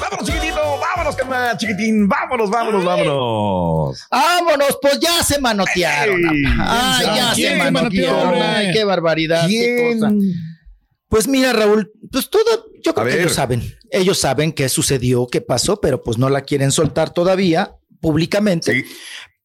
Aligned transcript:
Vámonos, 0.00 0.26
chiquitito, 0.26 0.60
vámonos, 0.80 1.16
carnal, 1.16 1.56
chiquitín, 1.56 2.08
vámonos, 2.08 2.50
vámonos, 2.50 2.84
vámonos. 2.84 4.00
Vámonos, 4.10 4.78
pues 4.80 4.98
ya 5.00 5.22
se 5.22 5.40
manotearon. 5.40 6.20
Ey, 6.20 6.42
Ay, 6.58 7.06
ya 7.16 7.32
¿quién 7.34 7.58
se 7.64 7.70
manotearon. 7.70 8.34
Ay, 8.42 8.72
qué 8.72 8.84
barbaridad. 8.84 9.46
qué 9.48 9.92
cosa. 9.98 10.12
Pues 11.08 11.28
mira, 11.28 11.52
Raúl, 11.52 11.92
pues 12.10 12.30
todo, 12.30 12.66
yo 12.82 12.94
creo 12.94 13.04
A 13.06 13.08
que 13.08 13.14
ver. 13.16 13.20
ellos 13.24 13.34
saben. 13.34 13.74
Ellos 13.90 14.18
saben 14.18 14.52
qué 14.52 14.68
sucedió, 14.70 15.26
qué 15.26 15.40
pasó, 15.42 15.80
pero 15.80 16.02
pues 16.02 16.16
no 16.16 16.30
la 16.30 16.40
quieren 16.40 16.72
soltar 16.72 17.12
todavía 17.12 17.74
públicamente. 18.00 18.72
Sí. 18.72 18.84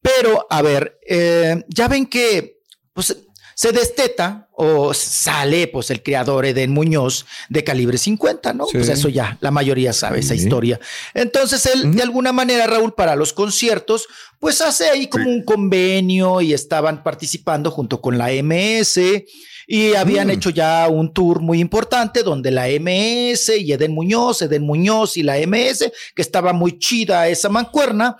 Pero, 0.00 0.46
a 0.48 0.62
ver, 0.62 0.98
eh, 1.06 1.62
ya 1.68 1.88
ven 1.88 2.06
que 2.06 2.58
pues, 2.94 3.16
se 3.58 3.72
desteta 3.72 4.46
o 4.52 4.94
sale 4.94 5.66
pues 5.66 5.90
el 5.90 6.00
creador 6.00 6.46
Eden 6.46 6.70
Muñoz 6.70 7.26
de 7.48 7.64
calibre 7.64 7.98
50, 7.98 8.52
¿no? 8.52 8.66
Sí. 8.66 8.74
Pues 8.74 8.88
eso 8.88 9.08
ya, 9.08 9.36
la 9.40 9.50
mayoría 9.50 9.92
sabe 9.92 10.20
esa 10.20 10.36
historia. 10.36 10.78
Entonces 11.12 11.66
él, 11.66 11.92
de 11.92 12.04
alguna 12.04 12.30
manera, 12.32 12.68
Raúl, 12.68 12.94
para 12.94 13.16
los 13.16 13.32
conciertos, 13.32 14.06
pues 14.38 14.60
hace 14.60 14.88
ahí 14.90 15.08
como 15.08 15.24
Sí. 15.24 15.30
un 15.30 15.42
convenio 15.42 16.40
y 16.40 16.52
estaban 16.54 17.02
participando 17.02 17.72
junto 17.72 18.00
con 18.00 18.16
la 18.16 18.30
MS 18.30 19.24
y 19.70 19.92
habían 19.94 20.28
Mm. 20.28 20.30
hecho 20.30 20.48
ya 20.50 20.88
un 20.88 21.12
tour 21.12 21.42
muy 21.42 21.60
importante 21.60 22.22
donde 22.22 22.50
la 22.50 22.68
MS 22.68 23.50
y 23.58 23.70
Eden 23.70 23.92
Muñoz, 23.92 24.40
Eden 24.40 24.62
Muñoz 24.62 25.18
y 25.18 25.22
la 25.22 25.36
MS, 25.36 25.92
que 26.14 26.22
estaba 26.22 26.54
muy 26.54 26.78
chida 26.78 27.28
esa 27.28 27.50
mancuerna. 27.50 28.16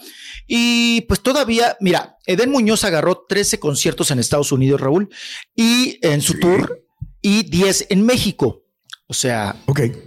Y 0.46 1.00
pues 1.08 1.20
todavía, 1.22 1.76
mira, 1.80 2.18
Eden 2.26 2.50
Muñoz 2.50 2.84
agarró 2.84 3.24
13 3.26 3.58
conciertos 3.58 4.10
en 4.10 4.18
Estados 4.18 4.52
Unidos, 4.52 4.78
Raúl, 4.80 5.08
y 5.56 5.98
en 6.06 6.20
su 6.20 6.34
Sí. 6.34 6.40
tour, 6.40 6.84
y 7.22 7.44
10 7.44 7.86
en 7.88 8.04
México. 8.04 8.62
O 9.10 9.14
sea, 9.14 9.56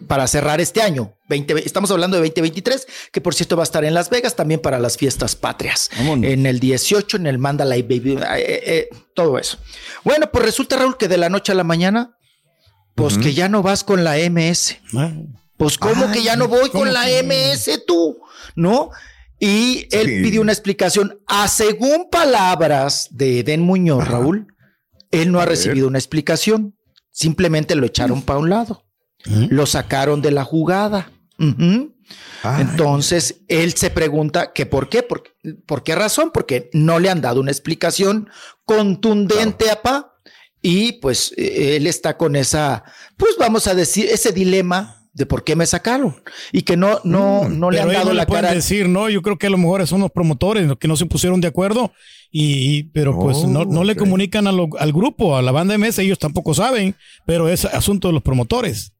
para 0.08 0.28
cerrar 0.28 0.62
este 0.62 0.80
año, 0.80 1.16
20, 1.28 1.66
estamos 1.66 1.90
hablando 1.90 2.18
de 2.18 2.22
2023, 2.22 2.86
que 3.12 3.20
por 3.20 3.34
cierto 3.34 3.58
va 3.58 3.64
a 3.64 3.66
estar 3.66 3.84
en 3.84 3.96
Las 3.96 4.12
Vegas 4.12 4.36
también 4.36 4.60
para 4.60 4.78
las 4.78 4.96
fiestas 4.96 5.36
patrias. 5.36 5.90
Vámonos. 5.98 6.30
En 6.30 6.46
el 6.46 6.60
18, 6.60 7.18
en 7.18 7.26
el 7.26 7.40
Mandalay 7.40 7.82
Baby, 7.82 8.14
eh, 8.14 8.26
eh, 8.38 8.64
eh, 8.68 8.90
todo 9.16 9.40
eso. 9.40 9.58
Bueno, 10.04 10.30
pues 10.32 10.46
resulta, 10.46 10.76
Raúl, 10.78 10.98
que 10.98 11.08
de 11.08 11.18
la 11.18 11.30
noche 11.30 11.52
a 11.52 11.56
la 11.56 11.64
mañana, 11.64 12.16
pues 12.94 13.18
que 13.18 13.34
ya 13.34 13.50
no 13.50 13.64
vas 13.64 13.84
con 13.84 14.04
la 14.04 14.18
MS. 14.20 14.78
Pues, 15.58 15.80
¿cómo 15.80 16.06
Ay, 16.06 16.12
que 16.14 16.24
ya 16.24 16.36
no 16.36 16.48
voy 16.48 16.70
¿cómo 16.70 16.84
con 16.84 16.94
la 16.94 17.06
que? 17.06 17.24
MS 17.24 17.84
tú? 17.88 18.20
¿No? 18.56 18.92
Y 19.40 19.88
él 19.90 20.08
Sí. 20.08 20.22
pidió 20.22 20.42
una 20.42 20.52
explicación. 20.52 21.20
A 21.26 21.48
según 21.48 22.08
palabras 22.12 23.08
de 23.10 23.40
Eden 23.40 23.62
Muñoz, 23.62 24.04
Ajá. 24.04 24.12
Raúl, 24.12 24.54
él 25.10 25.32
no 25.32 25.40
ha 25.40 25.46
recibido 25.48 25.88
una 25.88 25.98
explicación. 25.98 26.76
Simplemente 27.10 27.74
lo 27.74 27.88
echaron 27.88 28.22
para 28.22 28.38
un 28.38 28.52
lado. 28.52 28.84
Lo 29.26 29.66
sacaron 29.66 30.22
de 30.22 30.32
la 30.32 30.44
jugada. 30.44 31.12
Entonces, 32.60 33.42
él 33.48 33.74
se 33.74 33.90
pregunta 33.90 34.52
que 34.54 34.66
por 34.66 34.90
qué, 34.90 35.04
por, 35.04 35.24
por 35.66 35.84
qué 35.84 35.96
razón, 35.96 36.32
porque 36.34 36.70
no 36.74 37.00
le 37.00 37.10
han 37.10 37.22
dado 37.22 37.40
una 37.40 37.52
explicación 37.52 38.30
contundente 38.66 39.70
a 39.70 39.82
Pa. 39.82 40.08
Y 40.64 40.94
pues 40.94 41.34
eh, 41.38 41.76
él 41.78 41.88
está 41.88 42.18
con 42.18 42.36
esa, 42.36 42.84
pues 43.18 43.32
vamos 43.40 43.66
a 43.66 43.74
decir, 43.74 44.06
ese 44.08 44.32
dilema 44.32 44.98
de 45.12 45.26
por 45.26 45.44
qué 45.44 45.56
me 45.56 45.66
sacaron 45.66 46.22
y 46.52 46.62
que 46.62 46.78
no, 46.78 47.02
no, 47.04 47.46
Mm, 47.50 47.60
no 47.60 47.72
le 47.72 47.82
han 47.82 47.88
dado 47.92 48.06
no 48.10 48.14
la 48.14 48.22
le 48.22 48.28
pueden 48.28 48.44
cara. 48.46 48.54
decir, 48.56 48.88
¿no? 48.88 49.10
Yo 49.10 49.24
creo 49.24 49.40
que 49.40 49.48
a 49.48 49.50
lo 49.50 49.58
mejor 49.58 49.86
son 49.88 50.02
los 50.02 50.12
promotores 50.12 50.68
los 50.68 50.78
que 50.78 50.88
no 50.88 50.96
se 50.96 51.08
pusieron 51.08 51.42
de 51.42 51.48
acuerdo 51.48 51.92
y, 52.30 52.78
y- 52.78 52.84
pero 52.84 53.18
pues 53.18 53.38
Oh, 53.38 53.48
no, 53.48 53.66
no 53.66 53.84
le 53.84 53.94
ok. 53.94 53.98
comunican 54.00 54.46
a 54.46 54.52
lo- 54.52 54.70
al 54.78 54.94
grupo, 54.94 55.36
a 55.36 55.42
la 55.42 55.52
banda 55.52 55.74
MS, 55.80 55.98
ellos 56.04 56.20
tampoco 56.20 56.54
saben, 56.54 56.96
pero 57.26 57.50
es 57.50 57.66
asunto 57.66 58.08
de 58.10 58.14
los 58.14 58.22
promotores. 58.24 58.94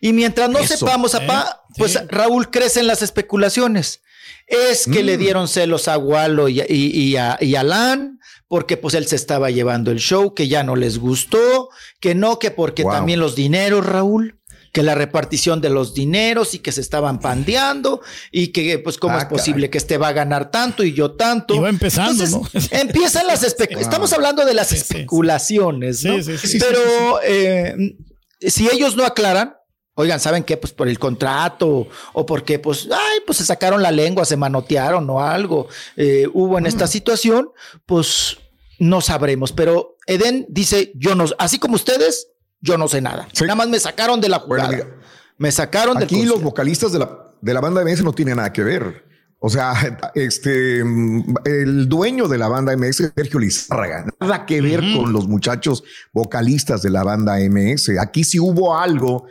Y 0.00 0.12
mientras 0.12 0.48
no 0.50 0.58
Eso, 0.58 0.76
sepamos, 0.76 1.14
¿eh? 1.14 1.18
apá, 1.22 1.62
pues 1.76 1.92
Sí. 1.92 1.98
Raúl 2.08 2.50
crecen 2.50 2.86
las 2.86 3.02
especulaciones. 3.02 4.02
Es 4.46 4.84
que 4.86 5.02
Mm. 5.02 5.06
le 5.06 5.16
dieron 5.18 5.48
celos 5.48 5.88
a 5.88 5.98
Walo 5.98 6.48
y, 6.48 6.60
y, 6.60 6.90
y 7.00 7.16
a, 7.16 7.36
y 7.40 7.54
a 7.56 7.62
Lan, 7.62 8.18
porque 8.46 8.76
pues 8.76 8.94
él 8.94 9.06
se 9.06 9.16
estaba 9.16 9.50
llevando 9.50 9.90
el 9.90 9.98
show, 9.98 10.34
que 10.34 10.48
ya 10.48 10.62
no 10.62 10.74
les 10.76 10.98
gustó, 10.98 11.68
que 12.00 12.14
no, 12.14 12.38
que 12.38 12.50
porque 12.50 12.82
Wow. 12.82 12.92
también 12.92 13.20
los 13.20 13.34
dineros, 13.36 13.84
Raúl, 13.84 14.36
que 14.72 14.82
la 14.82 14.94
repartición 14.94 15.60
de 15.62 15.70
los 15.70 15.94
dineros 15.94 16.54
y 16.54 16.58
que 16.58 16.72
se 16.72 16.80
estaban 16.82 17.20
pandeando 17.20 18.00
y 18.30 18.48
que 18.48 18.78
pues 18.78 18.98
cómo 18.98 19.16
Ah, 19.16 19.20
es 19.20 19.24
posible 19.24 19.70
que 19.70 19.78
este 19.78 19.96
va 19.98 20.08
a 20.08 20.12
ganar 20.12 20.50
tanto 20.50 20.84
y 20.84 20.92
yo 20.92 21.12
tanto. 21.12 21.54
Y 21.54 21.58
va 21.58 21.70
empezando, 21.70 22.26
¿no? 22.26 22.42
Empiezan 22.70 23.26
las 23.26 23.42
especulaciones. 23.42 23.86
Estamos 23.86 24.12
hablando 24.12 24.44
de 24.44 24.52
las 24.54 24.68
Sí, 24.68 24.76
especulaciones, 24.76 26.04
¿no? 26.04 26.22
Sí, 26.22 26.36
sí, 26.38 26.48
sí. 26.48 26.58
Pero 26.58 27.20
eh, 27.24 27.96
si 28.40 28.68
ellos 28.68 28.96
no 28.96 29.04
aclaran, 29.04 29.56
oigan, 29.94 30.20
¿saben 30.20 30.44
qué? 30.44 30.56
Pues 30.56 30.72
por 30.72 30.88
el 30.88 30.98
contrato 30.98 31.88
o 32.12 32.26
porque, 32.26 32.58
pues, 32.58 32.88
ay, 32.90 33.18
pues 33.26 33.38
se 33.38 33.44
sacaron 33.44 33.82
la 33.82 33.90
lengua, 33.90 34.24
se 34.24 34.36
manotearon 34.36 35.08
o 35.10 35.20
algo 35.20 35.68
eh, 35.96 36.26
hubo 36.32 36.58
en 36.58 36.66
esta 36.66 36.86
situación, 36.86 37.50
pues 37.86 38.38
no 38.78 39.00
sabremos. 39.00 39.52
Pero 39.52 39.96
Eden 40.06 40.46
dice, 40.48 40.92
yo 40.94 41.14
no, 41.14 41.24
así 41.38 41.58
como 41.58 41.74
ustedes, 41.74 42.28
yo 42.60 42.78
no 42.78 42.86
sé 42.88 43.00
nada. 43.00 43.28
Sí. 43.32 43.44
Nada 43.44 43.56
más 43.56 43.68
me 43.68 43.80
sacaron 43.80 44.20
de 44.20 44.28
la 44.28 44.38
Bueno, 44.38 44.66
jugada. 44.66 44.84
mira, 44.84 44.98
me 45.36 45.50
sacaron 45.50 45.94
del 45.96 46.04
Aquí 46.04 46.24
los 46.24 46.42
vocalistas 46.42 46.92
de 46.92 47.00
la, 47.00 47.32
de 47.40 47.54
la 47.54 47.60
banda 47.60 47.82
MS 47.84 48.02
no 48.04 48.12
tienen 48.12 48.36
nada 48.36 48.52
que 48.52 48.62
ver. 48.62 49.07
O 49.40 49.48
sea, 49.48 49.72
este, 50.14 50.80
el 50.80 51.88
dueño 51.88 52.28
de 52.28 52.38
la 52.38 52.48
banda 52.48 52.76
MS, 52.76 53.12
Sergio 53.14 53.40
Lizárraga, 53.40 54.06
nada 54.20 54.46
que 54.46 54.60
ver 54.60 54.80
con 54.94 55.12
los 55.12 55.28
muchachos 55.28 55.84
vocalistas 56.12 56.82
de 56.82 56.90
la 56.90 57.04
banda 57.04 57.36
MS. 57.38 57.90
Aquí 58.00 58.24
sí 58.24 58.38
hubo 58.38 58.76
algo 58.76 59.26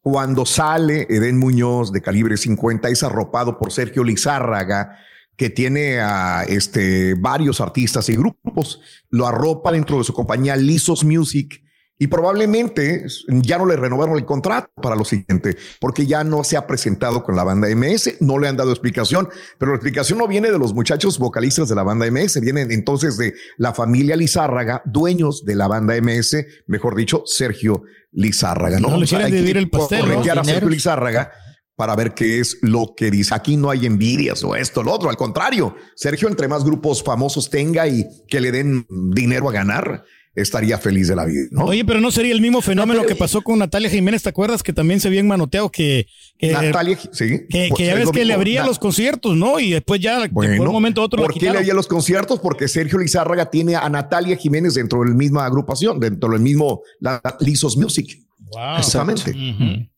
cuando 0.00 0.46
sale 0.46 1.06
Eden 1.10 1.38
Muñoz 1.38 1.92
de 1.92 2.00
calibre 2.00 2.36
50, 2.36 2.88
es 2.88 3.02
arropado 3.02 3.58
por 3.58 3.72
Sergio 3.72 4.04
Lizárraga, 4.04 4.98
que 5.36 5.50
tiene 5.50 6.00
a 6.00 6.44
este, 6.44 7.14
varios 7.14 7.60
artistas 7.60 8.08
y 8.08 8.16
grupos, 8.16 8.80
lo 9.10 9.26
arropa 9.26 9.70
dentro 9.70 9.98
de 9.98 10.04
su 10.04 10.12
compañía 10.12 10.56
Lisos 10.56 11.04
Music. 11.04 11.62
Y 11.98 12.06
probablemente 12.06 13.04
ya 13.26 13.58
no 13.58 13.66
le 13.66 13.76
renovaron 13.76 14.16
el 14.16 14.24
contrato 14.24 14.70
para 14.80 14.94
lo 14.94 15.04
siguiente, 15.04 15.56
porque 15.80 16.06
ya 16.06 16.22
no 16.22 16.44
se 16.44 16.56
ha 16.56 16.66
presentado 16.66 17.24
con 17.24 17.34
la 17.34 17.42
banda 17.44 17.68
MS, 17.68 18.18
no 18.20 18.38
le 18.38 18.46
han 18.46 18.56
dado 18.56 18.70
explicación, 18.70 19.28
pero 19.58 19.72
la 19.72 19.76
explicación 19.76 20.18
no 20.18 20.28
viene 20.28 20.50
de 20.50 20.58
los 20.58 20.74
muchachos 20.74 21.18
vocalistas 21.18 21.68
de 21.68 21.74
la 21.74 21.82
banda 21.82 22.08
MS, 22.10 22.40
viene 22.40 22.62
entonces 22.70 23.16
de 23.18 23.34
la 23.56 23.74
familia 23.74 24.16
Lizárraga, 24.16 24.82
dueños 24.84 25.44
de 25.44 25.56
la 25.56 25.66
banda 25.66 26.00
MS, 26.00 26.36
mejor 26.66 26.94
dicho, 26.94 27.24
Sergio 27.26 27.82
Lizárraga. 28.12 28.78
No, 28.78 28.90
No 28.90 28.98
le 28.98 29.04
O 29.04 29.08
quieren 29.08 29.32
dividir 29.32 29.56
el 29.56 29.68
pastel, 29.68 30.08
¿no? 30.08 30.20
a 30.20 30.44
Sergio. 30.44 30.68
Lizárraga 30.68 31.32
para 31.78 31.94
ver 31.94 32.12
qué 32.12 32.40
es 32.40 32.58
lo 32.60 32.94
que 32.96 33.08
dice. 33.08 33.32
Aquí 33.36 33.56
no 33.56 33.70
hay 33.70 33.86
envidias 33.86 34.42
o 34.42 34.56
esto, 34.56 34.82
lo 34.82 34.92
otro. 34.92 35.10
Al 35.10 35.16
contrario, 35.16 35.76
Sergio, 35.94 36.26
entre 36.26 36.48
más 36.48 36.64
grupos 36.64 37.04
famosos 37.04 37.50
tenga 37.50 37.86
y 37.86 38.04
que 38.26 38.40
le 38.40 38.50
den 38.50 38.84
dinero 38.88 39.48
a 39.48 39.52
ganar, 39.52 40.04
estaría 40.40 40.78
feliz 40.78 41.08
de 41.08 41.16
la 41.16 41.24
vida. 41.24 41.48
¿no? 41.50 41.64
Oye, 41.64 41.84
pero 41.84 42.00
no 42.00 42.10
sería 42.10 42.32
el 42.32 42.40
mismo 42.40 42.62
fenómeno 42.62 43.00
pero- 43.00 43.08
que 43.08 43.16
pasó 43.16 43.42
con 43.42 43.58
Natalia 43.58 43.90
Jiménez, 43.90 44.22
¿te 44.22 44.28
acuerdas? 44.28 44.62
Que 44.62 44.72
también 44.72 45.00
se 45.00 45.08
habían 45.08 45.26
manoteado 45.26 45.70
que, 45.70 46.06
que, 46.38 46.52
Natalia, 46.52 46.98
sí. 47.12 47.46
que, 47.48 47.66
pues, 47.68 47.78
que 47.78 47.86
ya 47.86 47.92
es 47.94 47.98
ves 47.98 48.10
que 48.10 48.24
le 48.24 48.34
abría 48.34 48.64
los 48.64 48.78
conciertos, 48.78 49.36
¿no? 49.36 49.60
Y 49.60 49.70
después 49.70 50.00
ya 50.00 50.20
de 50.20 50.28
por 50.28 50.44
un 50.46 50.72
momento 50.72 51.02
otro 51.02 51.22
¿Por 51.22 51.34
la 51.34 51.40
qué 51.40 51.50
le 51.50 51.58
haría 51.58 51.74
los 51.74 51.86
conciertos? 51.86 52.40
Porque 52.40 52.68
Sergio 52.68 52.98
Lizárraga 52.98 53.50
tiene 53.50 53.76
a 53.76 53.88
Natalia 53.88 54.36
Jiménez 54.36 54.74
dentro 54.74 55.00
de 55.00 55.10
la 55.10 55.14
misma 55.14 55.44
agrupación, 55.44 55.98
dentro 56.00 56.30
del 56.30 56.40
mismo 56.40 56.82
la, 57.00 57.20
Lizos 57.40 57.76
Music. 57.76 58.18
Wow. 58.52 58.78
Exactamente. 58.78 59.88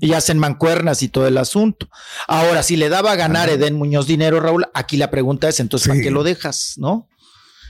Y 0.00 0.12
hacen 0.12 0.38
mancuernas 0.38 1.02
y 1.02 1.08
todo 1.08 1.26
el 1.26 1.38
asunto. 1.38 1.88
Ahora, 2.28 2.62
si 2.62 2.76
le 2.76 2.88
daba 2.88 3.12
a 3.12 3.16
ganar 3.16 3.48
Eden 3.48 3.74
Muñoz 3.74 4.06
dinero, 4.06 4.38
Raúl, 4.38 4.66
aquí 4.72 4.96
la 4.96 5.10
pregunta 5.10 5.48
es 5.48 5.58
entonces, 5.58 5.88
¿para 5.88 6.00
qué 6.00 6.10
lo 6.10 6.22
dejas? 6.22 6.74
¿No? 6.76 7.08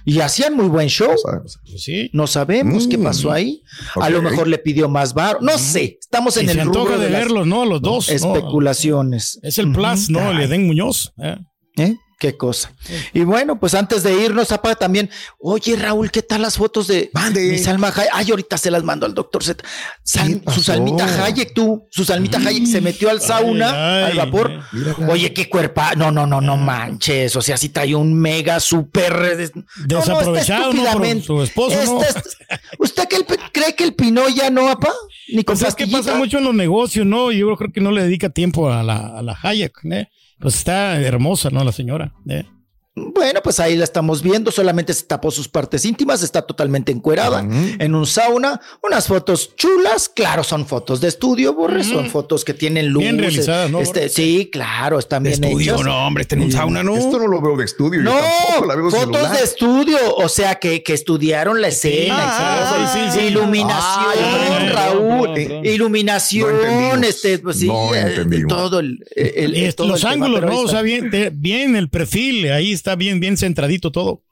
Y 0.08 0.20
hacían 0.20 0.56
muy 0.56 0.69
buen 0.69 0.88
show. 0.88 1.14
sabemos. 1.19 1.60
Sí. 1.76 2.08
No 2.14 2.26
sabemos 2.26 2.88
qué 2.88 2.96
Mm. 2.96 3.02
pasó 3.02 3.31
ahí. 3.31 3.62
A 3.96 4.08
lo 4.08 4.22
mejor 4.22 4.49
le 4.49 4.56
pidió 4.56 4.88
más 4.88 5.12
bar. 5.12 5.38
No 5.43 5.58
sé. 5.58 5.99
Estamos 6.00 6.37
en 6.38 6.46
Y 6.46 6.50
el 6.50 6.56
se 6.56 6.64
rubro 6.64 6.99
de, 6.99 7.10
las 7.10 7.20
verlos, 7.20 7.46
¿no? 7.46 7.62
A 7.62 7.66
los 7.66 7.82
dos. 7.82 8.08
¿no? 8.08 8.14
especulaciones. 8.14 9.38
Es 9.43 9.58
el 9.58 9.70
plus, 9.70 10.08
¿no? 10.08 10.31
El 10.31 10.40
Edén 10.40 10.66
Muñoz. 10.66 11.12
¿eh? 11.19 11.37
¿Eh? 11.76 11.94
Qué 12.18 12.36
cosa. 12.36 12.72
Y 13.14 13.20
bueno, 13.20 13.60
pues 13.60 13.74
antes 13.74 14.02
de 14.02 14.12
irnos, 14.24 14.50
apa, 14.50 14.74
también, 14.74 15.08
oye 15.38 15.76
Raúl, 15.76 16.10
¿qué 16.10 16.20
tal 16.20 16.42
las 16.42 16.56
fotos 16.56 16.88
de 16.88 17.10
Mande. 17.14 17.42
mi 17.52 17.58
Salma 17.58 17.88
Hayek? 17.94 18.10
Ay, 18.12 18.30
ahorita 18.30 18.58
se 18.58 18.72
las 18.72 18.82
mando 18.82 19.06
al 19.06 19.14
doctor 19.14 19.44
Z. 19.44 19.62
Su 20.52 20.62
Salmita 20.62 21.04
Hayek, 21.24 21.54
tú, 21.54 21.86
su 21.90 22.04
Salmita 22.04 22.38
Hayek 22.38 22.66
se 22.66 22.80
metió 22.80 23.08
al 23.08 23.20
sauna, 23.20 24.06
ay, 24.06 24.10
al 24.10 24.16
vapor. 24.16 24.50
Oye, 25.08 25.32
qué 25.32 25.48
cuerpa. 25.48 25.94
No, 25.94 26.10
no, 26.10 26.26
no, 26.26 26.40
no 26.40 26.56
manches. 26.56 27.36
O 27.36 27.40
sea, 27.42 27.56
si 27.56 27.68
trae 27.68 27.94
un 27.94 28.12
mega 28.14 28.58
super 28.58 29.36
des- 29.36 29.54
No, 29.54 29.62
no, 29.64 29.98
está 30.00 30.12
Desaprovechado, 30.12 30.72
¿no? 30.72 31.22
Su 31.22 31.42
esposo, 31.42 32.00
¿Usted 32.78 33.06
que 33.06 33.16
el 33.16 33.26
cree 33.52 33.76
que 33.76 33.84
el 33.84 33.94
Pino 33.94 34.28
ya 34.28 34.50
no, 34.50 34.68
apa? 34.68 34.92
Ni 35.28 35.44
con 35.44 35.56
Pues 35.56 35.68
es 35.68 35.74
que 35.76 35.86
pasa 35.86 36.14
mucho 36.16 36.38
en 36.38 36.44
los 36.44 36.54
negocios, 36.54 37.06
¿no? 37.06 37.30
Yo 37.30 37.54
creo 37.56 37.70
que 37.72 37.80
no 37.80 37.92
le 37.92 38.02
dedica 38.02 38.28
tiempo 38.30 38.72
a 38.72 38.82
la, 38.82 39.18
a 39.18 39.22
la 39.22 39.38
Hayek, 39.40 39.84
¿eh? 39.84 40.08
Pues 40.38 40.55
está 40.56 41.00
hermosa, 41.00 41.50
¿no? 41.50 41.64
La 41.64 41.73
señora. 41.73 42.14
¿eh? 42.29 42.44
Bueno, 43.18 43.40
pues 43.42 43.58
ahí 43.58 43.74
la 43.76 43.82
estamos 43.84 44.22
viendo, 44.22 44.52
solamente 44.52 44.94
se 44.94 45.02
tapó 45.04 45.30
sus 45.32 45.48
partes 45.48 45.84
íntimas, 45.84 46.22
está 46.22 46.42
totalmente 46.42 46.92
encuerada 46.92 47.40
en 47.40 47.94
un 47.94 48.06
sauna, 48.06 48.60
unas 48.82 49.08
fotos 49.08 49.56
chulas, 49.56 50.08
claro, 50.08 50.44
son 50.44 50.66
fotos 50.66 51.00
de 51.00 51.08
estudio, 51.08 51.52
Borre, 51.52 51.82
son 51.82 52.08
fotos 52.10 52.44
que 52.44 52.54
tienen 52.54 52.88
luz. 52.88 53.02
Bien 53.02 53.18
realizadas, 53.18 53.70
¿no, 53.70 53.80
Este, 53.80 54.08
sí, 54.08 54.48
claro, 54.52 54.98
están 55.00 55.24
bien 55.24 55.42
hechas. 55.42 55.80
hombre, 55.86 56.22
está 56.22 56.36
en 56.36 56.42
un 56.42 56.52
sauna, 56.52 56.82
¿no? 56.84 56.96
Esto 56.96 57.18
no 57.18 57.26
lo 57.26 57.40
veo 57.42 57.56
de 57.56 57.64
estudio. 57.64 58.02
yo 58.02 58.04
No, 58.04 58.16
tampoco 58.20 58.66
la 58.66 58.74
veo 58.76 58.90
fotos 58.90 59.00
celular. 59.16 59.36
de 59.36 59.44
estudio, 59.44 59.98
o 60.16 60.28
sea 60.28 60.54
que, 60.56 60.82
que 60.84 60.94
estudiaron 60.94 61.60
la 61.60 61.68
escena, 61.68 62.14
Ah, 62.18 62.90
sí, 62.94 63.00
sí, 63.12 63.18
sí. 63.20 63.26
iluminación, 63.26 63.78
Ah. 63.80 64.70
Raúl, 64.72 65.08
No, 65.08 65.26
no, 65.26 65.62
no. 65.62 65.64
iluminación, 65.70 66.52
No 67.00 67.06
este, 67.06 67.38
pues 67.40 67.58
sí, 67.58 67.66
No 67.66 67.94
eh, 67.94 68.00
entendimos. 68.00 68.48
todo 68.48 68.78
el, 68.80 68.98
el- 69.16 69.74
todo 69.74 69.88
los 69.88 70.04
el 70.04 70.10
tema, 70.10 70.26
ángulos, 70.26 70.44
ahí 70.44 70.56
¿no? 70.56 70.60
O 70.62 70.68
sea, 70.68 70.82
bien, 70.82 71.10
te- 71.10 71.30
bien 71.30 71.74
el 71.76 71.88
perfil, 71.88 72.50
ahí 72.52 72.72
está 72.72 72.94
bien, 72.96 73.07
bien 73.14 73.37
centradito 73.37 73.90
todo. 73.93 74.22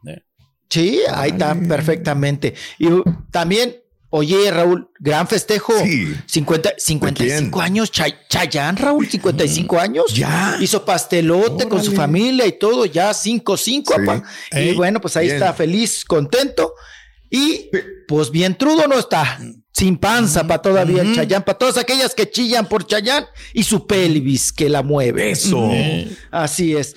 Sí, 0.69 1.00
ahí 1.14 1.31
está 1.31 1.55
perfectamente. 1.55 2.55
Y 2.78 2.87
uh, 2.88 3.05
también, 3.31 3.76
oye, 4.11 4.50
Raúl, 4.50 4.90
gran 4.99 5.28
festejo. 5.28 5.73
Sí. 5.84 6.08
50, 6.26 6.70
55 6.76 7.61
años, 7.61 7.93
Chay- 7.93 8.17
Chayán, 8.28 8.76
Raúl, 8.76 9.08
55 9.08 9.78
años. 9.78 10.12
Ya. 10.14 10.56
Hizo 10.61 10.84
pastelote 10.84 11.69
con 11.69 11.82
su 11.84 11.93
familia 11.93 12.46
y 12.46 12.58
todo, 12.58 12.84
ya 12.87 13.14
5, 13.14 13.56
5, 13.56 13.94
Sí. 13.94 14.00
apa. 14.02 14.23
Y 14.52 14.56
Ey, 14.58 14.75
bueno, 14.75 15.00
pues 15.00 15.17
ahí 15.17 15.26
bien. 15.26 15.37
está 15.37 15.52
feliz, 15.55 16.05
contento. 16.05 16.72
Y 17.31 17.70
pues 18.08 18.31
bien 18.31 18.56
trudo 18.56 18.87
no 18.88 18.99
está. 18.99 19.38
Sin 19.72 19.99
panza 19.99 20.46
para 20.46 20.62
todavía 20.62 21.02
el 21.02 21.14
Chayán, 21.14 21.44
para 21.44 21.58
todas 21.58 21.76
aquellas 21.76 22.14
que 22.14 22.31
chillan 22.31 22.67
por 22.67 22.87
Chayán 22.87 23.26
y 23.52 23.62
su 23.62 23.87
pelvis 23.87 24.50
que 24.52 24.69
la 24.70 24.82
mueve. 24.82 25.31
Eso. 25.32 25.70
Así 26.31 26.75
es. 26.75 26.96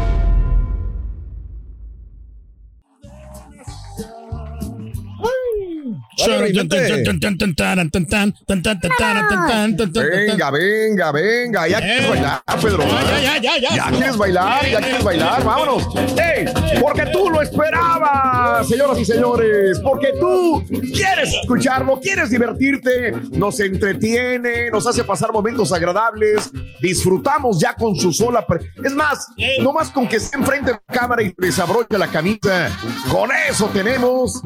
Venga, 10.27 10.51
venga, 10.51 11.11
venga. 11.11 11.67
Ya 11.67 11.79
quieres 11.79 12.09
bailar, 12.09 12.41
Pedro. 12.61 12.83
Ya, 12.87 13.19
ya, 13.21 13.37
ya, 13.37 13.57
ya. 13.57 13.75
Ya 13.75 13.91
quieres 13.91 14.17
bailar, 14.17 14.69
ya 14.69 14.79
quieres 14.79 15.03
bailar. 15.03 15.43
Vámonos. 15.43 15.87
¡Ey! 16.17 16.45
Porque 16.81 17.05
tú 17.13 17.29
lo 17.29 17.41
esperabas, 17.41 18.67
señoras 18.67 18.99
y 18.99 19.05
señores. 19.05 19.79
Porque 19.79 20.13
tú 20.19 20.63
quieres 20.93 21.33
escucharlo, 21.41 21.99
quieres 21.99 22.29
divertirte, 22.29 23.13
nos 23.31 23.59
entretiene, 23.59 24.69
nos 24.69 24.85
hace 24.87 25.03
pasar 25.03 25.31
momentos 25.31 25.71
agradables. 25.71 26.51
Disfrutamos 26.81 27.59
ya 27.59 27.73
con 27.73 27.95
su 27.95 28.11
sola. 28.11 28.45
Es 28.83 28.93
más, 28.93 29.27
no 29.61 29.71
más 29.71 29.89
con 29.89 30.07
que 30.07 30.17
esté 30.17 30.37
enfrente 30.37 30.71
de 30.71 30.79
la 30.87 30.93
cámara 30.93 31.23
y 31.23 31.33
desabroche 31.37 31.97
la 31.97 32.07
camisa. 32.07 32.69
Con 33.09 33.29
eso 33.49 33.69
tenemos. 33.73 34.41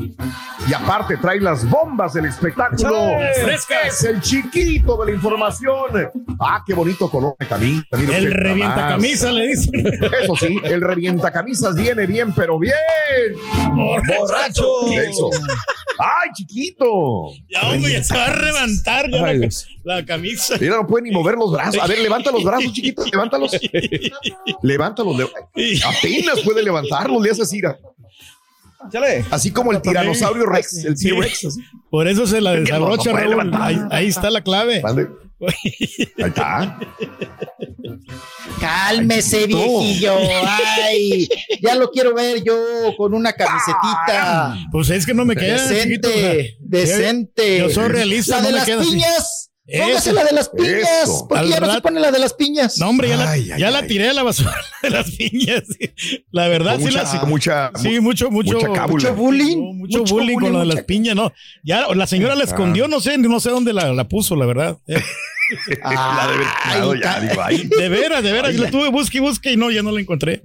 Y 0.68 0.74
aparte 0.74 1.18
trae 1.18 1.40
las 1.40 1.65
bombas 1.70 2.14
del 2.14 2.26
espectáculo. 2.26 3.20
Es 3.86 4.04
el 4.04 4.22
chiquito 4.22 4.98
de 4.98 5.12
la 5.12 5.12
información. 5.12 6.10
Ah, 6.40 6.64
qué 6.66 6.74
bonito 6.74 7.10
color 7.10 7.36
de 7.40 7.48
camisa. 7.48 7.86
El 7.92 8.32
revienta 8.34 8.76
más. 8.76 8.92
camisa, 8.94 9.32
le 9.32 9.48
dicen. 9.48 9.86
Eso 10.22 10.36
sí, 10.36 10.60
el 10.64 10.82
revienta 10.82 11.32
camisas 11.32 11.76
viene 11.76 12.06
bien, 12.06 12.34
pero 12.34 12.60
bien. 12.60 12.74
Borracho. 13.74 14.92
Eso. 14.92 15.30
Ay, 15.98 16.30
chiquito. 16.34 17.30
Ya, 17.50 17.62
hombre, 17.70 17.94
ya 17.94 18.04
se 18.04 18.14
va 18.16 18.26
a 18.26 18.28
ya 18.28 19.26
Ay, 19.26 19.50
la, 19.84 20.06
camisa. 20.06 20.56
Mira, 20.60 20.76
no 20.78 20.88
puede 20.88 21.04
ni 21.04 21.12
mover 21.12 21.36
los 21.36 21.52
brazos. 21.52 21.82
A 21.82 21.88
ver, 21.88 22.00
levanta 22.00 22.32
los 22.32 22.44
brazos, 22.44 22.74
chiquito. 22.74 23.04
Levántalos. 23.06 23.52
Levántalos. 24.62 25.18
le- 25.18 25.80
Apenas 25.86 26.42
puede 26.42 26.64
levantarlos. 26.64 27.22
Le 27.22 27.32
hace 27.32 27.44
así. 27.44 27.62
Así 29.32 29.52
como 29.52 29.72
el 29.72 29.82
tiranosaurio 29.82 30.46
Rex. 30.46 30.86
El 30.86 30.98
Sí. 30.98 31.10
T-Rex. 31.10 31.46
así. 31.46 31.62
Por 31.90 32.08
eso 32.08 32.26
se 32.28 32.42
la 32.42 32.52
no, 32.52 32.58
no 32.58 32.62
desabrocha, 32.64 33.12
Raúl. 33.14 33.52
Ahí, 33.56 33.80
ahí 33.92 34.08
está 34.08 34.30
la 34.30 34.42
clave. 34.42 34.82
Mande. 34.82 35.08
Ahí 35.42 36.06
está. 36.18 36.80
Cálmese, 38.60 39.48
viejillo. 39.48 40.16
Ay, 40.88 41.28
ya 41.62 41.76
lo 41.76 41.92
quiero 41.92 42.14
ver 42.14 42.44
yo 42.44 42.56
con 42.98 43.14
una 43.14 43.34
camisetita. 43.34 44.58
Pues 44.72 44.90
es 44.90 45.06
que 45.06 45.14
no 45.14 45.26
me 45.26 45.36
queda. 45.36 45.58
chiquito, 45.84 46.08
o 46.08 46.12
sea, 46.12 46.22
Decente, 46.34 46.58
decente. 46.62 47.60
Yo 47.60 47.70
soy 47.70 47.88
realista, 47.90 48.38
La 48.38 48.42
no 48.42 48.48
de 48.48 48.52
me 48.54 48.58
las 48.60 48.66
queda 48.66 48.82
así. 48.82 48.98
Póngase 49.68 50.14
la 50.14 50.24
de 50.24 50.32
las 50.34 50.50
piñas. 50.50 50.88
eso. 51.04 51.26
Porque 51.28 51.44
Al 51.46 51.50
ya 51.50 51.60
no 51.60 51.74
se 51.74 51.82
pone 51.82 52.00
la 52.00 52.12
de 52.12 52.20
las 52.20 52.34
piñas. 52.34 52.78
No, 52.78 52.90
hombre, 52.90 53.10
ya, 53.10 53.18
la, 53.18 53.32
Ay, 53.32 53.52
ay, 53.52 53.60
la 53.62 53.88
tiré 53.88 54.10
a 54.10 54.14
la 54.14 54.22
basura 54.24 54.54
de 54.84 54.90
las 54.92 55.10
piñas. 55.12 55.64
La 56.32 56.48
verdad, 56.48 56.74
Con 56.74 56.82
sí 56.82 56.86
mucha, 56.86 57.04
la 57.04 57.10
sí. 57.10 57.18
mucha, 57.26 57.72
Sí, 57.76 58.00
mucho, 58.00 58.30
mucho. 58.30 58.60
Mucho 58.88 59.16
bullying. 59.16 59.58
No, 59.58 59.74
mucho, 59.74 60.04
bullying 60.04 60.36
con 60.38 60.54
lo 60.54 60.60
de 60.60 60.66
mucha- 60.66 60.76
las 60.76 60.86
piñas, 60.86 61.16
no. 61.16 61.34
Ya 61.64 61.88
la 61.96 62.06
señora 62.08 62.36
la 62.36 62.44
escondió, 62.44 62.88
no 62.88 63.00
sé, 63.00 63.18
no 63.18 63.40
sé 63.40 63.50
dónde 63.50 63.74
la, 63.74 63.92
la 63.94 64.08
puso, 64.08 64.36
la 64.36 64.46
verdad. 64.46 64.78
Eh, 64.88 65.02
La 65.84 66.28
de 66.92 67.00
ya, 67.02 67.20
digo, 67.20 67.42
ay. 67.44 67.64
De 67.68 67.90
veras, 67.90 68.24
de 68.24 68.32
veras, 68.32 68.56
la 68.56 68.72
tuve, 68.72 68.90
busque 68.90 69.18
y 69.18 69.22
busque 69.22 69.52
y 69.54 69.58
no, 69.58 69.70
ya 69.72 69.84
no 69.84 69.92
la 69.92 70.02
encontré. 70.02 70.42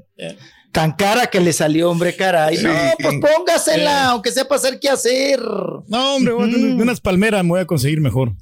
Tan 0.73 0.93
cara 0.93 1.27
que 1.27 1.41
le 1.41 1.53
salió, 1.53 1.91
hombre, 1.91 2.15
caray. 2.15 2.57
Sí. 2.59 2.65
No, 2.67 2.73
pues 3.01 3.15
póngasela, 3.21 4.07
aunque 4.11 4.31
sepa 4.31 4.57
hacer 4.57 4.79
qué 4.79 4.89
hacer. 4.91 5.41
No, 5.89 6.17
hombre, 6.17 6.35
Mm. 6.35 6.77
de 6.77 6.83
unas 6.83 7.01
palmeras 7.01 7.43
me 7.45 7.51
voy 7.51 7.61
a 7.61 7.67
conseguir 7.67 8.01
mejor. 8.01 8.33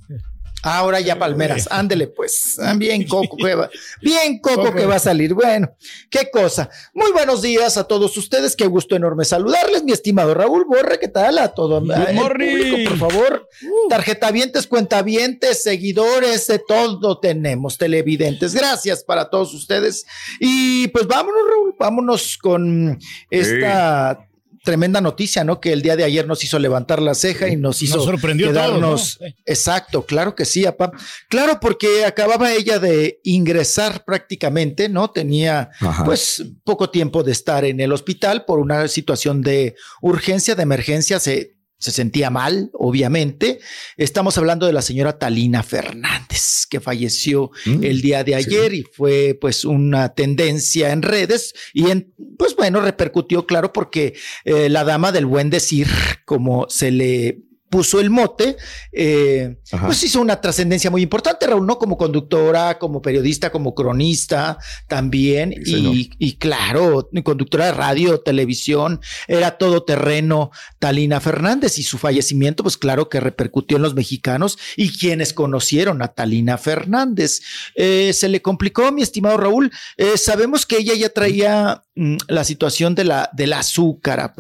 Ahora 0.63 1.01
ya 1.01 1.19
palmeras, 1.19 1.69
ándele 1.71 2.09
pues. 2.09 2.59
Ah, 2.59 2.75
Bien 2.75 3.07
coco 3.07 3.37
que 3.37 3.55
va, 3.55 3.71
bien 4.03 4.41
coco 4.41 4.75
que 4.75 4.87
va 4.87 4.97
a 4.97 5.01
salir. 5.01 5.33
Bueno, 5.35 5.71
qué 6.11 6.31
cosa. 6.31 6.69
Muy 6.95 7.13
buenos 7.13 7.43
días 7.43 7.77
a 7.77 7.85
todos 7.85 8.17
ustedes. 8.17 8.57
Qué 8.57 8.67
gusto 8.67 8.97
enorme 8.97 9.25
saludarles, 9.25 9.85
mi 9.85 9.93
estimado 9.93 10.35
Raúl 10.35 10.65
Borre. 10.65 10.99
¿Qué 10.99 11.09
tal? 11.09 11.39
A 11.39 11.49
todo 11.49 11.79
el 11.79 12.15
morning. 12.15 12.59
público, 12.59 12.91
por 12.91 13.11
favor. 13.11 13.49
Tarjetavientes, 13.89 14.67
cuentavientes, 14.67 15.63
seguidores, 15.63 16.47
de 16.49 16.59
todo 16.59 17.21
tenemos, 17.21 17.79
televidentes. 17.79 18.55
Gracias 18.55 19.05
para 19.05 19.31
todos 19.31 19.55
ustedes. 19.55 20.07
Y 20.41 20.89
pues 20.89 21.07
vámonos, 21.07 21.43
Raúl, 21.49 21.75
vámonos 21.79 22.37
con 22.37 22.99
esta 23.31 24.28
tremenda 24.69 25.01
noticia, 25.01 25.45
¿no? 25.45 25.63
Que 25.63 25.73
el 25.73 25.81
día 25.81 25.97
de 25.97 26.05
ayer 26.05 26.27
nos 26.27 26.45
hizo 26.45 26.59
levantar 26.59 27.01
la 27.01 27.15
ceja 27.15 27.49
y 27.49 27.57
nos 27.57 27.81
hizo 27.81 27.97
Nos 27.97 28.05
sorprendió 28.05 28.49
quedarnos. 28.49 29.19
Exacto, 29.47 30.05
claro 30.05 30.35
que 30.35 30.45
sí, 30.45 30.65
papá. 30.65 30.93
Claro, 31.31 31.59
porque 31.59 32.05
acababa 32.05 32.53
ella 32.53 32.79
de 32.79 33.19
ingresar 33.25 34.05
prácticamente, 34.05 34.91
¿no? 34.91 35.11
Tenía 35.11 35.71
Ajá. 35.81 36.05
pues 36.05 36.45
poco 36.65 36.91
tiempo 36.91 37.23
de 37.23 37.33
estar 37.33 37.65
en 37.65 37.81
el 37.81 37.95
hospital 37.95 38.45
por 38.45 38.59
una 38.59 38.89
situación 38.89 39.41
de 39.41 39.75
urgencia, 40.03 40.55
de 40.55 40.65
emergencia, 40.65 41.19
se, 41.19 41.57
se 41.79 41.91
sentía 41.93 42.31
mal, 42.31 42.71
obviamente. 42.75 43.61
Estamos 43.97 44.37
hablando 44.39 44.67
de 44.67 44.73
la 44.73 44.83
señora 44.83 45.19
Talina 45.19 45.63
Fernández, 45.63 46.67
que 46.69 46.81
falleció 46.81 47.51
Mm, 47.65 47.85
el 47.85 48.01
día 48.01 48.25
de 48.25 48.33
sí. 48.33 48.39
ayer 48.39 48.75
y 48.75 48.83
fue 48.83 49.37
pues 49.41 49.65
una 49.65 50.15
tendencia 50.15 50.93
en 50.93 51.03
redes 51.03 51.55
y 51.73 51.91
en, 51.91 52.13
pues 52.39 52.57
bueno, 52.57 52.81
repercutió, 52.81 53.47
claro, 53.47 53.73
porque 53.73 54.15
eh, 54.45 54.69
la 54.69 54.85
dama 54.85 55.13
del 55.13 55.27
buen 55.27 55.51
decir, 55.51 55.89
como 56.25 56.67
se 56.69 56.91
le 56.91 57.41
puso 57.71 58.01
el 58.01 58.11
mote, 58.11 58.57
eh, 58.93 59.59
pues 59.85 60.03
hizo 60.03 60.21
una 60.21 60.41
trascendencia 60.41 60.91
muy 60.91 61.03
importante, 61.03 61.47
Raúl, 61.47 61.67
¿no? 61.67 61.79
Como 61.79 61.97
conductora, 61.97 62.79
como 62.79 63.03
periodista, 63.03 63.51
como 63.51 63.75
cronista 63.75 64.59
también. 64.87 65.55
Sí, 65.65 66.11
y, 66.19 66.27
y 66.27 66.37
claro, 66.37 67.09
conductora 67.25 67.67
de 67.67 67.73
radio, 67.73 68.21
televisión, 68.21 69.01
era 69.27 69.59
todo 69.59 69.85
terreno 69.85 70.51
Talina 70.79 71.21
Fernández 71.21 71.79
y 71.79 71.83
su 71.83 71.99
fallecimiento, 71.99 72.63
pues 72.63 72.77
claro 72.77 73.09
que 73.09 73.21
repercutió 73.21 73.77
en 73.77 73.83
los 73.83 73.95
mexicanos 73.95 74.59
y 74.77 74.91
quienes 74.91 75.33
conocieron 75.33 76.03
a 76.03 76.09
Talina 76.09 76.59
Fernández. 76.59 77.41
Eh, 77.75 78.13
se 78.13 78.29
le 78.29 78.43
complicó, 78.43 78.91
mi 78.93 79.03
estimado 79.03 79.37
Raúl. 79.37 79.71
Eh, 79.97 80.17
sabemos 80.17 80.67
que 80.67 80.79
ella 80.79 80.95
ya 80.95 81.11
traía 81.11 81.85
mm, 81.95 82.17
la 82.29 82.45
situación 82.45 82.95
de 82.95 83.05
la, 83.05 83.31
del 83.33 83.53
azúcar, 83.53 84.35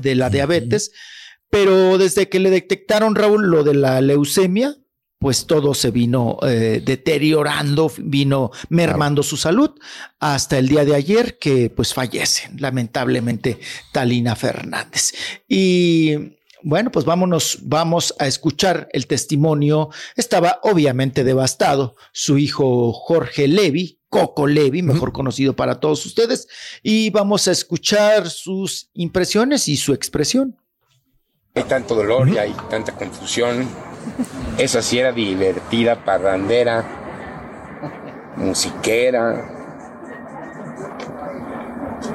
de 0.00 0.14
la 0.14 0.30
diabetes, 0.30 0.92
pero 1.54 1.98
desde 1.98 2.28
que 2.28 2.40
le 2.40 2.50
detectaron, 2.50 3.14
Raúl, 3.14 3.46
lo 3.46 3.62
de 3.62 3.74
la 3.74 4.00
leucemia, 4.00 4.74
pues 5.20 5.46
todo 5.46 5.72
se 5.72 5.92
vino 5.92 6.36
eh, 6.42 6.82
deteriorando, 6.84 7.92
vino 7.96 8.50
mermando 8.70 9.22
su 9.22 9.36
salud 9.36 9.70
hasta 10.18 10.58
el 10.58 10.66
día 10.66 10.84
de 10.84 10.96
ayer 10.96 11.38
que 11.38 11.70
pues 11.70 11.94
fallece, 11.94 12.50
lamentablemente, 12.58 13.60
Talina 13.92 14.34
Fernández. 14.34 15.12
Y 15.46 16.16
bueno, 16.64 16.90
pues 16.90 17.04
vámonos, 17.04 17.58
vamos 17.62 18.16
a 18.18 18.26
escuchar 18.26 18.88
el 18.92 19.06
testimonio. 19.06 19.90
Estaba 20.16 20.58
obviamente 20.64 21.22
devastado 21.22 21.94
su 22.12 22.36
hijo 22.36 22.92
Jorge 22.92 23.46
Levi, 23.46 24.00
Coco 24.08 24.48
Levi, 24.48 24.82
mejor 24.82 25.12
conocido 25.12 25.54
para 25.54 25.78
todos 25.78 26.04
ustedes, 26.04 26.48
y 26.82 27.10
vamos 27.10 27.46
a 27.46 27.52
escuchar 27.52 28.28
sus 28.28 28.90
impresiones 28.92 29.68
y 29.68 29.76
su 29.76 29.94
expresión. 29.94 30.56
Hay 31.56 31.62
tanto 31.62 31.94
dolor 31.94 32.28
y 32.28 32.36
hay 32.36 32.52
tanta 32.68 32.90
confusión. 32.90 33.68
Esa 34.58 34.82
sí 34.82 34.98
era 34.98 35.12
divertida, 35.12 35.94
parrandera, 35.94 36.82
musiquera, 38.34 39.36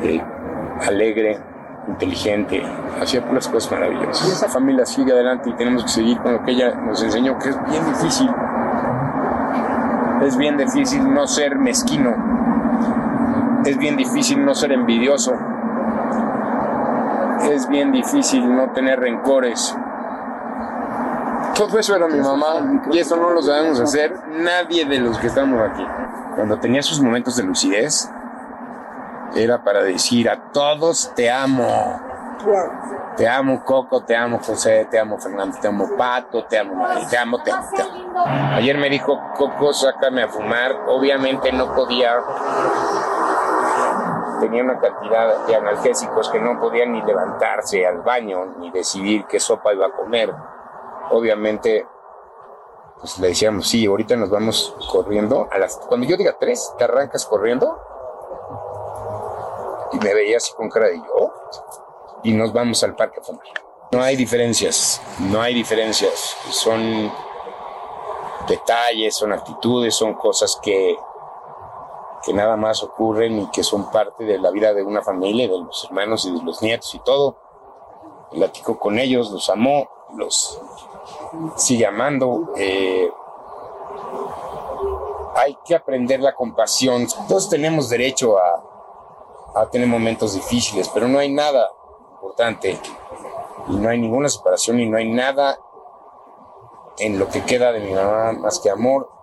eh, 0.03 0.22
alegre, 0.86 1.39
inteligente, 1.88 2.62
hacía 3.01 3.25
puras 3.25 3.48
cosas 3.48 3.72
maravillosas. 3.72 4.27
Y 4.27 4.31
esa 4.34 4.50
familia 4.50 4.86
sigue 4.86 5.13
adelante 5.13 5.51
y 5.51 5.53
tenemos 5.53 5.86
que 5.86 5.89
seguir 5.89 6.17
con 6.17 6.34
lo 6.34 6.43
que 6.43 6.51
ella 6.51 6.72
nos 6.72 7.01
enseñó, 7.01 7.39
que 7.39 7.48
es 7.48 7.55
bien 7.69 7.86
difícil. 7.93 8.29
Es 10.22 10.36
bien 10.36 10.58
difícil 10.58 11.13
no 11.13 11.25
ser 11.27 11.58
mezquino. 11.58 12.13
Es 13.63 13.77
bien 13.77 13.96
difícil 13.96 14.43
no 14.43 14.53
ser 14.53 14.74
envidioso 14.74 15.31
es 17.51 17.68
bien 17.68 17.91
difícil 17.91 18.56
no 18.56 18.72
tener 18.72 19.00
rencores. 19.00 19.75
Todo 21.56 21.77
eso 21.77 21.96
era 21.96 22.08
mi 22.08 22.20
mamá 22.20 22.84
y 22.91 23.00
eso 23.00 23.18
no 23.18 23.32
lo 23.32 23.41
sabemos 23.41 23.79
hacer 23.79 24.13
nadie 24.27 24.86
de 24.86 25.00
los 25.00 25.18
que 25.18 25.27
estamos 25.27 25.60
aquí. 25.62 25.86
Cuando 26.36 26.58
tenía 26.58 26.82
sus 26.82 27.01
momentos 27.01 27.36
de 27.36 27.44
lucidez, 27.44 28.10
era 29.36 29.63
para 29.63 29.84
decir 29.84 30.29
a 30.29 30.51
todos 30.51 31.13
te 31.15 31.29
amo. 31.29 32.01
Te 33.18 33.27
amo 33.27 33.65
Coco, 33.65 34.01
te 34.03 34.15
amo 34.15 34.39
José, 34.39 34.88
te 34.89 34.98
amo 34.98 35.20
Fernando, 35.20 35.58
te 35.60 35.68
amo 35.68 35.89
Pato, 35.98 36.46
te 36.46 36.58
amo 36.58 36.75
Mari, 36.75 37.06
te 37.08 37.18
amo, 37.18 37.44
te 37.44 37.51
amo, 37.51 37.68
te 37.75 37.82
amo. 37.82 38.24
Ayer 38.53 38.77
me 38.77 38.89
dijo 38.89 39.20
Coco, 39.36 39.74
sácame 39.74 40.24
a 40.24 40.29
fumar. 40.29 40.74
Obviamente 40.88 41.51
no 41.51 41.74
podía 41.75 42.13
tenía 44.39 44.63
una 44.63 44.79
cantidad 44.79 45.46
de 45.46 45.55
analgésicos 45.55 46.29
que 46.29 46.39
no 46.39 46.60
podían 46.60 46.93
ni 46.93 47.01
levantarse 47.01 47.86
al 47.86 48.01
baño 48.01 48.46
ni 48.60 48.72
decidir 48.72 49.25
qué 49.25 49.39
sopa 49.39 49.74
iba 49.74 49.88
a 49.88 49.91
comer. 49.91 50.34
Obviamente, 51.12 51.86
pues 53.00 53.17
le 53.19 53.29
decíamos, 53.29 53.67
sí, 53.67 53.86
ahorita 53.86 54.15
nos 54.15 54.29
vamos 54.29 54.75
corriendo. 54.91 55.48
A 55.51 55.58
las, 55.58 55.77
cuando 55.77 56.08
yo 56.08 56.17
diga 56.17 56.38
tres, 56.39 56.74
te 56.77 56.84
arrancas 56.84 57.25
corriendo. 57.25 57.79
Y 59.93 60.00
me 60.00 60.13
veía 60.13 60.38
así 60.38 60.53
con 60.53 60.69
cara 60.69 60.88
de 60.88 60.98
yo. 60.98 61.34
Y 62.24 62.34
nos 62.34 62.51
vamos 62.53 62.84
al 62.84 62.96
parque 62.96 63.19
a 63.19 63.24
fumar. 63.24 63.43
No 63.91 64.03
hay 64.03 64.15
diferencias, 64.15 65.01
no 65.19 65.41
hay 65.41 65.53
diferencias. 65.53 66.36
Son 66.51 67.12
detalles, 68.48 69.15
son 69.15 69.34
actitudes, 69.34 69.96
son 69.96 70.13
cosas 70.13 70.60
que 70.62 70.96
que 72.29 72.36
nada 72.36 72.55
más 72.57 72.83
ocurren 72.83 73.39
y 73.39 73.50
que 73.50 73.63
son 73.63 73.89
parte 73.89 74.24
de 74.24 74.38
la 74.38 74.51
vida 74.51 74.71
de 74.71 74.83
una 74.83 75.01
familia, 75.01 75.48
de 75.48 75.57
los 75.57 75.83
hermanos 75.86 76.25
y 76.25 76.31
de 76.31 76.43
los 76.43 76.62
nietos 76.62 76.93
y 76.93 77.00
todo. 77.00 77.38
Platico 78.29 78.77
con 78.77 79.00
ellos, 79.00 79.31
los 79.31 79.50
amó, 79.50 79.89
los 80.15 80.62
sigue 81.55 81.88
amando. 81.88 82.53
eh, 82.55 83.12
hay 85.38 85.57
que 85.65 85.74
aprender 85.74 86.19
la 86.19 86.36
compasión. 86.36 87.07
Todos 87.27 87.50
tenemos 87.50 87.89
derecho 87.89 88.38
a, 88.38 89.62
a 89.62 89.65
tener 89.71 89.88
momentos 89.88 90.36
difíciles, 90.36 90.88
pero 90.89 91.07
no 91.07 91.17
hay 91.17 91.31
nada 91.31 91.67
importante 92.12 92.79
y 93.69 93.75
no 93.75 93.89
hay 93.89 94.00
ninguna 94.00 94.29
separación 94.29 94.79
y 94.79 94.88
no 94.88 94.98
hay 94.98 95.12
nada 95.12 95.57
en 97.00 97.17
lo 97.17 97.27
que 97.27 97.43
queda 97.43 97.71
de 97.71 97.79
mi 97.79 97.91
mamá 97.91 98.33
más 98.33 98.59
que 98.59 98.69
amor 98.69 99.18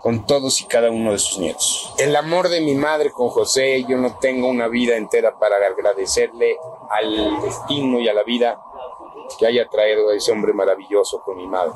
con 0.00 0.26
todos 0.26 0.60
y 0.60 0.64
cada 0.64 0.90
uno 0.90 1.12
de 1.12 1.18
sus 1.18 1.38
nietos. 1.38 1.92
El 1.98 2.14
amor 2.16 2.48
de 2.48 2.60
mi 2.60 2.74
madre 2.74 3.10
con 3.10 3.28
José, 3.28 3.84
yo 3.88 3.96
no 3.96 4.18
tengo 4.20 4.48
una 4.48 4.68
vida 4.68 4.96
entera 4.96 5.38
para 5.38 5.56
agradecerle 5.56 6.56
al 6.90 7.40
destino 7.42 8.00
y 8.00 8.08
a 8.08 8.14
la 8.14 8.22
vida 8.22 8.58
que 9.38 9.46
haya 9.46 9.68
traído 9.68 10.10
a 10.10 10.14
ese 10.14 10.32
hombre 10.32 10.52
maravilloso 10.52 11.20
con 11.22 11.36
mi 11.36 11.46
madre. 11.46 11.72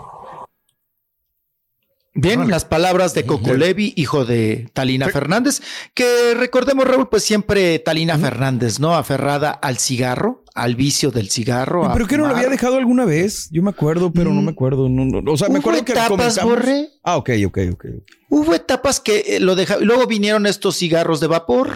Bien, 2.15 2.51
las 2.51 2.67
palabras 2.67 3.15
de 3.15 3.25
Coco 3.25 3.55
Levi, 3.55 3.95
hijo 3.97 4.27
de 4.27 4.69
Talina 4.75 5.09
Fernández, 5.09 5.63
que 5.95 6.35
recordemos, 6.35 6.87
Raúl, 6.87 7.09
pues 7.09 7.25
siempre 7.25 7.79
Talina 7.79 8.19
Fernández, 8.19 8.81
¿no? 8.81 8.95
Aferrada 8.95 9.51
al 9.51 9.79
cigarro, 9.79 10.42
al 10.55 10.75
vicio 10.77 11.11
del 11.11 11.31
cigarro. 11.31 11.91
¿Pero 11.93 12.07
qué 12.07 12.17
no 12.19 12.27
lo 12.29 12.35
había 12.37 12.49
dejado 12.49 12.77
alguna 12.77 13.05
vez? 13.05 13.49
Yo 13.51 13.63
me 13.63 13.71
acuerdo, 13.71 14.13
pero 14.13 14.33
no 14.33 14.43
me 14.43 14.51
acuerdo. 14.51 14.89
no, 14.89 15.05
no, 15.05 15.33
o 15.33 15.37
sea, 15.37 15.49
me 15.49 15.59
acuerdo 15.59 15.85
que 15.85 15.95
comenzamos- 16.09 16.45
Borre. 16.55 16.89
Ah, 17.03 17.17
ok, 17.17 17.31
ok, 17.47 17.59
ok. 17.73 17.85
Hubo 18.29 18.55
etapas 18.55 19.01
que 19.01 19.25
eh, 19.27 19.41
lo 19.41 19.55
dejaban, 19.55 19.85
luego 19.85 20.07
vinieron 20.07 20.47
estos 20.47 20.77
cigarros 20.77 21.21
de 21.21 21.27
vapor, 21.27 21.71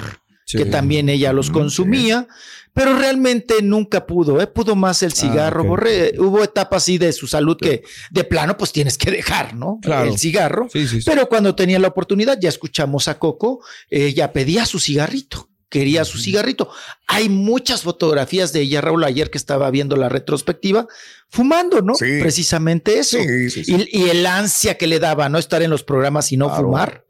Sí. 0.45 0.59
que 0.59 0.65
también 0.67 1.09
ella 1.09 1.33
los 1.33 1.51
consumía, 1.51 2.29
pero 2.73 2.97
realmente 2.97 3.55
nunca 3.63 4.07
pudo, 4.07 4.41
¿eh? 4.41 4.47
Pudo 4.47 4.77
más 4.77 5.03
el 5.03 5.13
cigarro, 5.13 5.63
Ah. 5.63 5.67
Borre. 5.67 6.13
Hubo 6.21 6.45
etapas 6.45 6.85
así 6.85 6.99
de 6.99 7.13
su 7.13 7.27
salud 7.27 7.57
que 7.61 7.83
de 8.13 8.23
plano 8.25 8.57
pues 8.57 8.71
tienes 8.71 8.97
que 8.97 9.11
dejar, 9.11 9.55
¿no? 9.55 9.81
Claro. 9.83 10.09
El 10.13 10.19
cigarro. 10.19 10.69
Sí. 10.73 10.87
Pero 11.05 11.29
cuando 11.29 11.57
tenía 11.57 11.81
la 11.81 11.89
oportunidad, 11.89 12.39
ya 12.41 12.49
escuchamos 12.49 13.09
a 13.09 13.19
Coco, 13.19 13.61
ella 13.91 14.33
pedía 14.33 14.67
su 14.67 14.79
cigarrito, 14.79 15.49
quería 15.69 16.05
su 16.05 16.19
cigarrito. 16.19 16.69
Hay 17.09 17.29
muchas 17.29 17.83
fotografías 17.83 18.53
de 18.53 18.61
ella, 18.61 18.81
Raúl, 18.81 19.05
ayer 19.05 19.31
que 19.31 19.39
estaba 19.39 19.71
viendo 19.71 19.97
la 19.97 20.09
retrospectiva, 20.09 20.87
fumando, 21.29 21.83
¿no? 21.83 21.95
Sí. 21.95 22.19
Precisamente 22.21 22.99
eso. 22.99 23.19
Sí, 23.19 23.51
sí, 23.51 23.65
sí. 23.65 23.89
Y, 23.93 23.99
y 24.05 24.11
el 24.11 24.27
ansia 24.27 24.77
que 24.79 24.87
le 24.87 24.99
daba, 25.01 25.29
¿no? 25.29 25.39
Estar 25.39 25.63
en 25.63 25.71
los 25.71 25.83
programas 25.85 26.31
y 26.33 26.37
no 26.37 26.47
Claro. 26.49 26.65
fumar. 26.65 27.03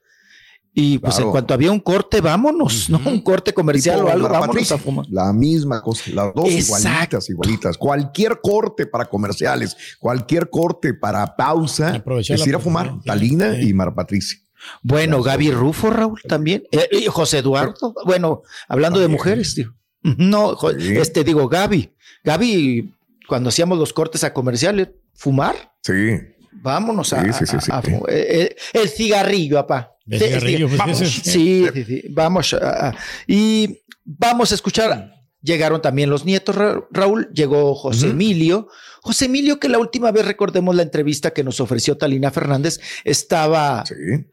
Y 0.79 0.99
pues 0.99 1.15
Claro. 1.15 1.29
en 1.29 1.33
cuanto 1.33 1.55
había 1.55 1.73
un 1.73 1.81
corte, 1.81 2.21
vámonos, 2.21 2.91
¿no? 2.91 3.01
Un 3.07 3.23
corte 3.23 3.55
comercial 3.55 4.05
o 4.05 4.09
algo, 4.11 4.29
vámonos 4.29 4.49
Patricia, 4.49 4.77
a 4.77 4.79
fumar. 4.79 5.07
La 5.09 5.33
misma 5.33 5.81
cosa, 5.81 6.11
las 6.13 6.35
dos 6.35 6.51
Exacto. 6.51 6.77
igualitas, 6.87 7.31
igualitas. 7.31 7.79
Cualquier 7.79 8.41
corte 8.43 8.87
para 8.87 9.07
comerciales, 9.07 9.75
cualquier 9.99 10.51
corte 10.51 10.93
para 10.93 11.35
pausa, 11.35 11.95
Aprovechar 11.95 12.35
es 12.35 12.41
la 12.43 12.49
ir 12.49 12.55
a 12.57 12.59
fumar. 12.59 12.93
Talina 13.07 13.55
Sí. 13.55 13.71
y 13.71 13.73
Mara 13.73 13.95
Patricia. 13.95 14.39
Bueno, 14.83 15.23
Gaby 15.23 15.51
Rufo, 15.51 15.91
Raúl, 15.91 16.21
también. 16.29 16.65
Eh, 16.73 16.89
y 16.93 17.07
José 17.07 17.39
Eduardo. 17.39 17.95
Bueno, 18.05 18.43
hablando 18.69 18.99
de 19.01 19.09
mujeres, 19.09 19.55
digo. 19.55 19.73
No, 20.03 20.57
Sí. 20.79 20.97
este 20.97 21.25
digo, 21.25 21.49
Gaby. 21.49 21.91
Gaby, 22.25 22.95
cuando 23.29 23.49
hacíamos 23.49 23.79
los 23.79 23.93
cortes 23.93 24.23
a 24.25 24.33
comerciales, 24.33 24.89
fumar. 25.15 25.73
Sí. 25.83 26.19
Vámonos 26.53 27.13
a, 27.13 27.23
Sí, 27.25 27.33
sí, 27.33 27.47
sí, 27.47 27.57
a- 27.57 27.61
sí. 27.61 27.71
a 27.73 27.83
fu- 27.83 28.07
eh, 28.09 28.27
eh, 28.29 28.57
el 28.73 28.89
cigarrillo, 28.89 29.57
papá. 29.57 29.93
El 30.09 30.19
Sí, 30.21 30.25
cigarrillo, 30.27 30.69
pues, 30.69 30.79
vamos, 30.79 30.99
sí, 30.99 31.67
sí, 31.73 31.85
sí, 31.85 32.03
vamos. 32.11 32.55
a- 32.55 32.89
a- 32.89 32.95
y 33.27 33.81
vamos 34.05 34.53
a 34.53 34.55
escuchar 34.55 35.13
Llegaron 35.47 35.81
también 35.81 36.11
los 36.11 36.25
nietos, 36.25 36.57
Ra- 36.57 36.85
Raúl, 36.91 37.31
llegó 37.33 37.77
José 37.77 38.09
Emilio. 38.09 38.67
José 39.01 39.27
Emilio, 39.27 39.61
que 39.61 39.69
la 39.69 39.79
última 39.79 40.11
vez 40.11 40.27
recordemos 40.27 40.75
la 40.75 40.83
entrevista 40.83 41.31
que 41.33 41.45
nos 41.45 41.61
ofreció 41.61 41.97
Talina 41.97 42.33
Fernández, 42.33 42.81
estaba 43.05 43.85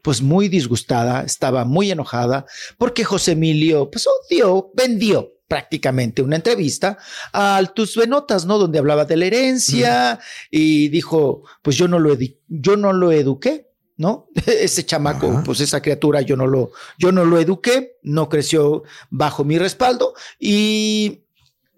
pues 0.02 0.20
muy 0.22 0.48
disgustada, 0.48 1.22
estaba 1.22 1.64
muy 1.64 1.92
enojada, 1.92 2.46
porque 2.78 3.04
José 3.04 3.32
Emilio 3.32 3.88
pues 3.92 4.06
odió, 4.08 4.72
vendió 4.74 5.30
prácticamente 5.46 6.20
una 6.22 6.34
entrevista 6.36 6.98
al 7.32 7.72
Tus 7.74 7.94
Benotas, 7.96 8.44
¿no? 8.46 8.58
Donde 8.58 8.80
hablaba 8.80 9.04
de 9.04 9.16
la 9.16 9.26
herencia 9.26 10.18
y 10.50 10.88
dijo, 10.88 11.44
pues 11.62 11.76
yo 11.76 11.86
no 11.86 12.00
lo, 12.00 12.16
yo 12.48 12.76
no 12.76 12.92
lo 12.92 13.12
eduqué, 13.12 13.63
¿no? 13.96 14.28
Ese 14.46 14.84
chamaco, 14.84 15.42
pues 15.44 15.60
esa 15.60 15.80
criatura 15.80 16.20
yo 16.20 16.36
no 16.36 16.46
lo, 16.46 16.72
yo 16.98 17.12
no 17.12 17.24
lo 17.24 17.38
eduqué, 17.38 17.98
no 18.02 18.28
creció 18.28 18.82
bajo 19.10 19.44
mi 19.44 19.58
respaldo. 19.58 20.14
Y 20.38 21.24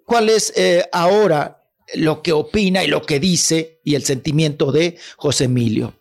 cuál 0.05 0.31
es 0.31 0.53
eh, 0.57 0.89
ahora 0.93 1.65
lo 1.95 2.23
que 2.23 2.33
opina 2.33 2.83
y 2.85 2.89
lo 2.89 3.03
que 3.03 3.21
dice 3.21 3.81
y 3.85 3.95
el 3.95 4.05
sentimiento 4.05 4.73
de 4.73 4.97
José 5.17 5.45
Emilio. 5.45 5.95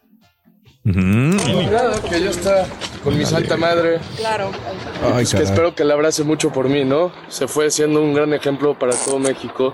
Nada, 0.84 2.00
que 2.00 2.22
ya 2.22 2.30
está 2.30 2.68
con 3.04 3.18
mi 3.18 3.26
santa 3.26 3.58
madre. 3.58 4.00
Claro. 4.18 4.52
Y 5.04 5.14
pues 5.14 5.34
que 5.34 5.42
espero 5.42 5.74
que 5.74 5.84
le 5.84 5.94
abrace 5.94 6.24
mucho 6.24 6.52
por 6.52 6.70
mí, 6.70 6.86
¿no? 6.86 7.12
Se 7.28 7.48
fue 7.48 7.72
siendo 7.72 8.02
un 8.02 8.14
gran 8.14 8.34
ejemplo 8.34 8.78
para 8.78 8.94
todo 8.94 9.18
México. 9.18 9.74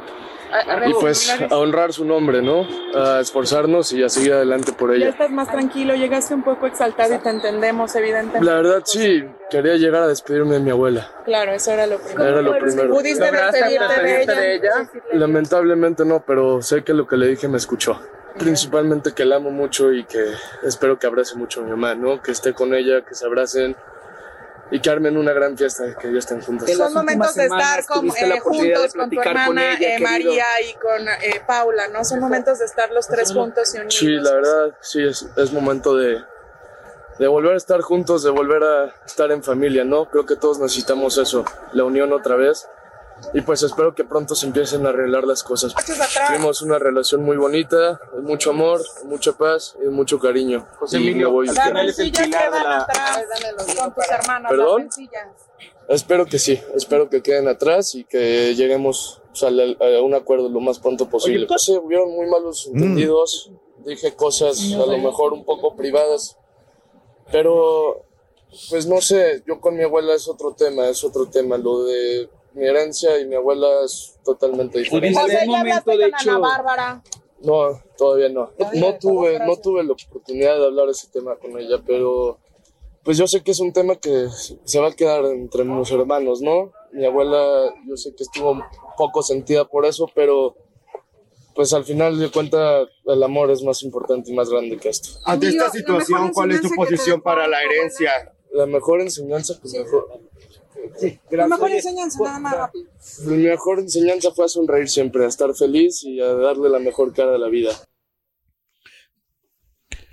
Y 0.87 0.93
pues 0.93 1.29
a 1.49 1.57
honrar 1.57 1.93
su 1.93 2.05
nombre, 2.05 2.41
¿no? 2.41 2.67
A 2.95 3.19
esforzarnos 3.19 3.91
y 3.93 4.03
a 4.03 4.09
seguir 4.09 4.33
adelante 4.33 4.71
por 4.73 4.89
Ya 4.91 4.95
ella. 4.97 5.09
estás 5.09 5.31
más 5.31 5.49
tranquilo, 5.51 5.95
llegaste 5.95 6.33
un 6.33 6.43
poco 6.43 6.67
exaltado 6.67 7.15
y 7.15 7.17
te 7.19 7.29
entendemos, 7.29 7.95
evidentemente. 7.95 8.45
La 8.45 8.55
verdad 8.55 8.81
sí, 8.85 9.23
quería 9.49 9.75
llegar 9.75 10.03
a 10.03 10.07
despedirme 10.07 10.55
de 10.55 10.59
mi 10.59 10.71
abuela. 10.71 11.09
Claro, 11.25 11.51
eso 11.53 11.71
era 11.71 11.87
lo 11.87 11.99
primero. 11.99 12.23
Era 12.29 12.41
lo 12.41 12.57
primero. 12.57 12.93
¿Pudiste 12.93 13.31
despedirte 13.31 14.35
de 14.35 14.55
ella? 14.55 14.89
Lamentablemente 15.13 16.05
no, 16.05 16.23
pero 16.25 16.61
sé 16.61 16.83
que 16.83 16.93
lo 16.93 17.07
que 17.07 17.17
le 17.17 17.27
dije 17.27 17.47
me 17.47 17.57
escuchó. 17.57 17.99
Principalmente 18.37 19.13
que 19.13 19.25
la 19.25 19.35
amo 19.37 19.51
mucho 19.51 19.91
y 19.91 20.05
que 20.05 20.25
espero 20.63 20.97
que 20.97 21.05
abrace 21.07 21.35
mucho 21.35 21.61
a 21.61 21.63
mi 21.63 21.71
mamá, 21.71 21.95
¿no? 21.95 22.21
Que 22.21 22.31
esté 22.31 22.53
con 22.53 22.73
ella, 22.73 23.01
que 23.05 23.13
se 23.13 23.25
abracen 23.25 23.75
y 24.71 24.79
que 24.79 24.89
armen 24.89 25.17
una 25.17 25.33
gran 25.33 25.57
fiesta, 25.57 25.95
que 25.97 26.11
ya 26.11 26.19
estén 26.19 26.41
juntos. 26.41 26.69
Son 26.71 26.93
momentos 26.93 27.35
de 27.35 27.43
estar 27.43 27.85
con, 27.85 28.07
eh, 28.07 28.39
juntos 28.39 28.93
con 28.93 29.09
tu 29.09 29.21
hermana 29.21 29.73
eh, 29.73 29.99
María 29.99 30.45
y 30.67 30.73
con 30.75 31.07
eh, 31.07 31.41
Paula, 31.45 31.89
¿no? 31.89 32.05
Son 32.05 32.19
momentos 32.21 32.59
de 32.59 32.65
estar 32.65 32.89
los 32.91 33.07
tres 33.07 33.33
juntos 33.33 33.75
y 33.75 33.79
unidos. 33.79 33.95
Sí, 33.95 34.07
la 34.07 34.33
verdad, 34.33 34.77
sí, 34.79 35.03
es, 35.03 35.27
es 35.35 35.51
momento 35.51 35.97
de, 35.97 36.23
de 37.19 37.27
volver 37.27 37.53
a 37.53 37.57
estar 37.57 37.81
juntos, 37.81 38.23
de 38.23 38.29
volver 38.29 38.63
a 38.63 38.95
estar 39.05 39.29
en 39.31 39.43
familia, 39.43 39.83
¿no? 39.83 40.09
Creo 40.09 40.25
que 40.25 40.37
todos 40.37 40.57
necesitamos 40.59 41.17
eso, 41.17 41.43
la 41.73 41.83
unión 41.83 42.13
otra 42.13 42.37
vez. 42.37 42.67
Y 43.33 43.41
pues 43.41 43.63
espero 43.63 43.93
que 43.95 44.03
pronto 44.03 44.35
se 44.35 44.45
empiecen 44.47 44.85
a 44.85 44.89
arreglar 44.89 45.23
las 45.25 45.43
cosas. 45.43 45.73
Tuvimos 46.27 46.61
una 46.61 46.79
relación 46.79 47.23
muy 47.23 47.37
bonita, 47.37 47.99
de 48.15 48.21
mucho 48.21 48.51
amor, 48.51 48.81
de 49.01 49.07
mucha 49.07 49.33
paz 49.33 49.75
y 49.79 49.85
de 49.85 49.89
mucho 49.89 50.19
cariño. 50.19 50.67
José 50.79 50.99
Y 50.99 51.07
Emilio, 51.09 51.31
voy- 51.31 51.47
Las 51.47 51.71
rencillas 51.71 52.27
quedan 52.27 52.53
atrás 52.67 53.25
con 53.77 53.93
tus 53.93 54.09
hermanas, 54.09 54.51
¿Perdón? 54.51 54.89
Espero 55.87 56.25
que 56.25 56.39
sí, 56.39 56.59
espero 56.75 57.09
que 57.09 57.21
queden 57.21 57.47
atrás 57.47 57.95
y 57.95 58.03
que 58.05 58.55
lleguemos 58.55 59.21
o 59.31 59.35
sea, 59.35 59.49
a 59.49 60.01
un 60.01 60.13
acuerdo 60.13 60.49
lo 60.49 60.59
más 60.59 60.79
pronto 60.79 61.09
posible. 61.09 61.47
No 61.49 61.57
sé, 61.57 61.77
hubieron 61.77 62.11
muy 62.11 62.27
malos 62.27 62.67
entendidos, 62.67 63.51
dije 63.85 64.13
cosas 64.15 64.59
a 64.73 64.85
lo 64.85 64.97
mejor 64.97 65.33
un 65.33 65.43
poco 65.45 65.75
privadas, 65.75 66.37
pero 67.31 68.05
pues 68.69 68.85
no 68.85 68.99
sé, 69.01 69.43
yo 69.47 69.59
con 69.61 69.75
mi 69.75 69.83
abuela 69.83 70.13
es 70.13 70.27
otro 70.27 70.53
tema, 70.53 70.87
es 70.89 71.03
otro 71.03 71.27
tema, 71.29 71.57
lo 71.57 71.83
de 71.83 72.29
mi 72.53 72.65
herencia 72.65 73.19
y 73.19 73.25
mi 73.25 73.35
abuela 73.35 73.67
es 73.85 74.19
totalmente 74.23 74.79
diferente. 74.79 75.19
O 75.19 75.27
sea, 75.27 75.45
ya 75.45 75.59
hablaste 75.59 75.97
con 75.97 76.29
Ana 76.29 76.37
Bárbara. 76.37 77.03
No, 77.41 77.81
todavía 77.97 78.29
no. 78.29 78.51
No 78.73 78.97
tuve, 78.99 79.39
no 79.39 79.57
tuve 79.57 79.83
la 79.83 79.93
oportunidad 79.93 80.57
de 80.57 80.65
hablar 80.65 80.89
ese 80.89 81.07
tema 81.07 81.35
con 81.37 81.57
ella, 81.59 81.81
pero 81.85 82.37
pues 83.03 83.17
yo 83.17 83.25
sé 83.27 83.41
que 83.41 83.51
es 83.51 83.59
un 83.59 83.73
tema 83.73 83.95
que 83.95 84.27
se 84.63 84.79
va 84.79 84.89
a 84.89 84.93
quedar 84.93 85.25
entre 85.25 85.63
mis 85.63 85.91
hermanos, 85.91 86.41
¿no? 86.41 86.71
Mi 86.91 87.05
abuela, 87.05 87.73
yo 87.87 87.97
sé 87.97 88.13
que 88.13 88.23
estuvo 88.23 88.51
un 88.51 88.63
poco 88.97 89.23
sentida 89.23 89.65
por 89.65 89.85
eso, 89.85 90.07
pero 90.13 90.55
pues 91.55 91.73
al 91.73 91.83
final 91.83 92.19
de 92.19 92.29
cuentas 92.29 92.87
el 93.05 93.23
amor 93.23 93.49
es 93.51 93.63
más 93.63 93.81
importante 93.83 94.31
y 94.31 94.35
más 94.35 94.49
grande 94.49 94.77
que 94.77 94.89
esto. 94.89 95.19
Ante 95.25 95.47
esta 95.47 95.69
situación, 95.69 96.31
¿cuál 96.31 96.51
es 96.51 96.61
tu 96.61 96.69
posición 96.69 97.21
para 97.21 97.47
la 97.47 97.61
herencia? 97.63 98.11
La 98.51 98.65
mejor 98.65 99.01
enseñanza, 99.01 99.55
pues 99.59 99.73
mejor. 99.73 100.07
La 101.31 101.47
mejor 101.47 101.71
enseñanza, 101.71 102.23
nada 102.23 102.39
más 102.39 102.55
rápido. 102.55 102.85
Mi 103.25 103.37
mejor 103.37 103.79
enseñanza 103.79 104.31
fue 104.31 104.45
a 104.45 104.47
sonreír 104.47 104.89
siempre, 104.89 105.25
a 105.25 105.27
estar 105.27 105.53
feliz 105.53 106.03
y 106.03 106.19
a 106.19 106.33
darle 106.33 106.69
la 106.69 106.79
mejor 106.79 107.13
cara 107.13 107.35
a 107.35 107.37
la 107.37 107.49
vida. 107.49 107.71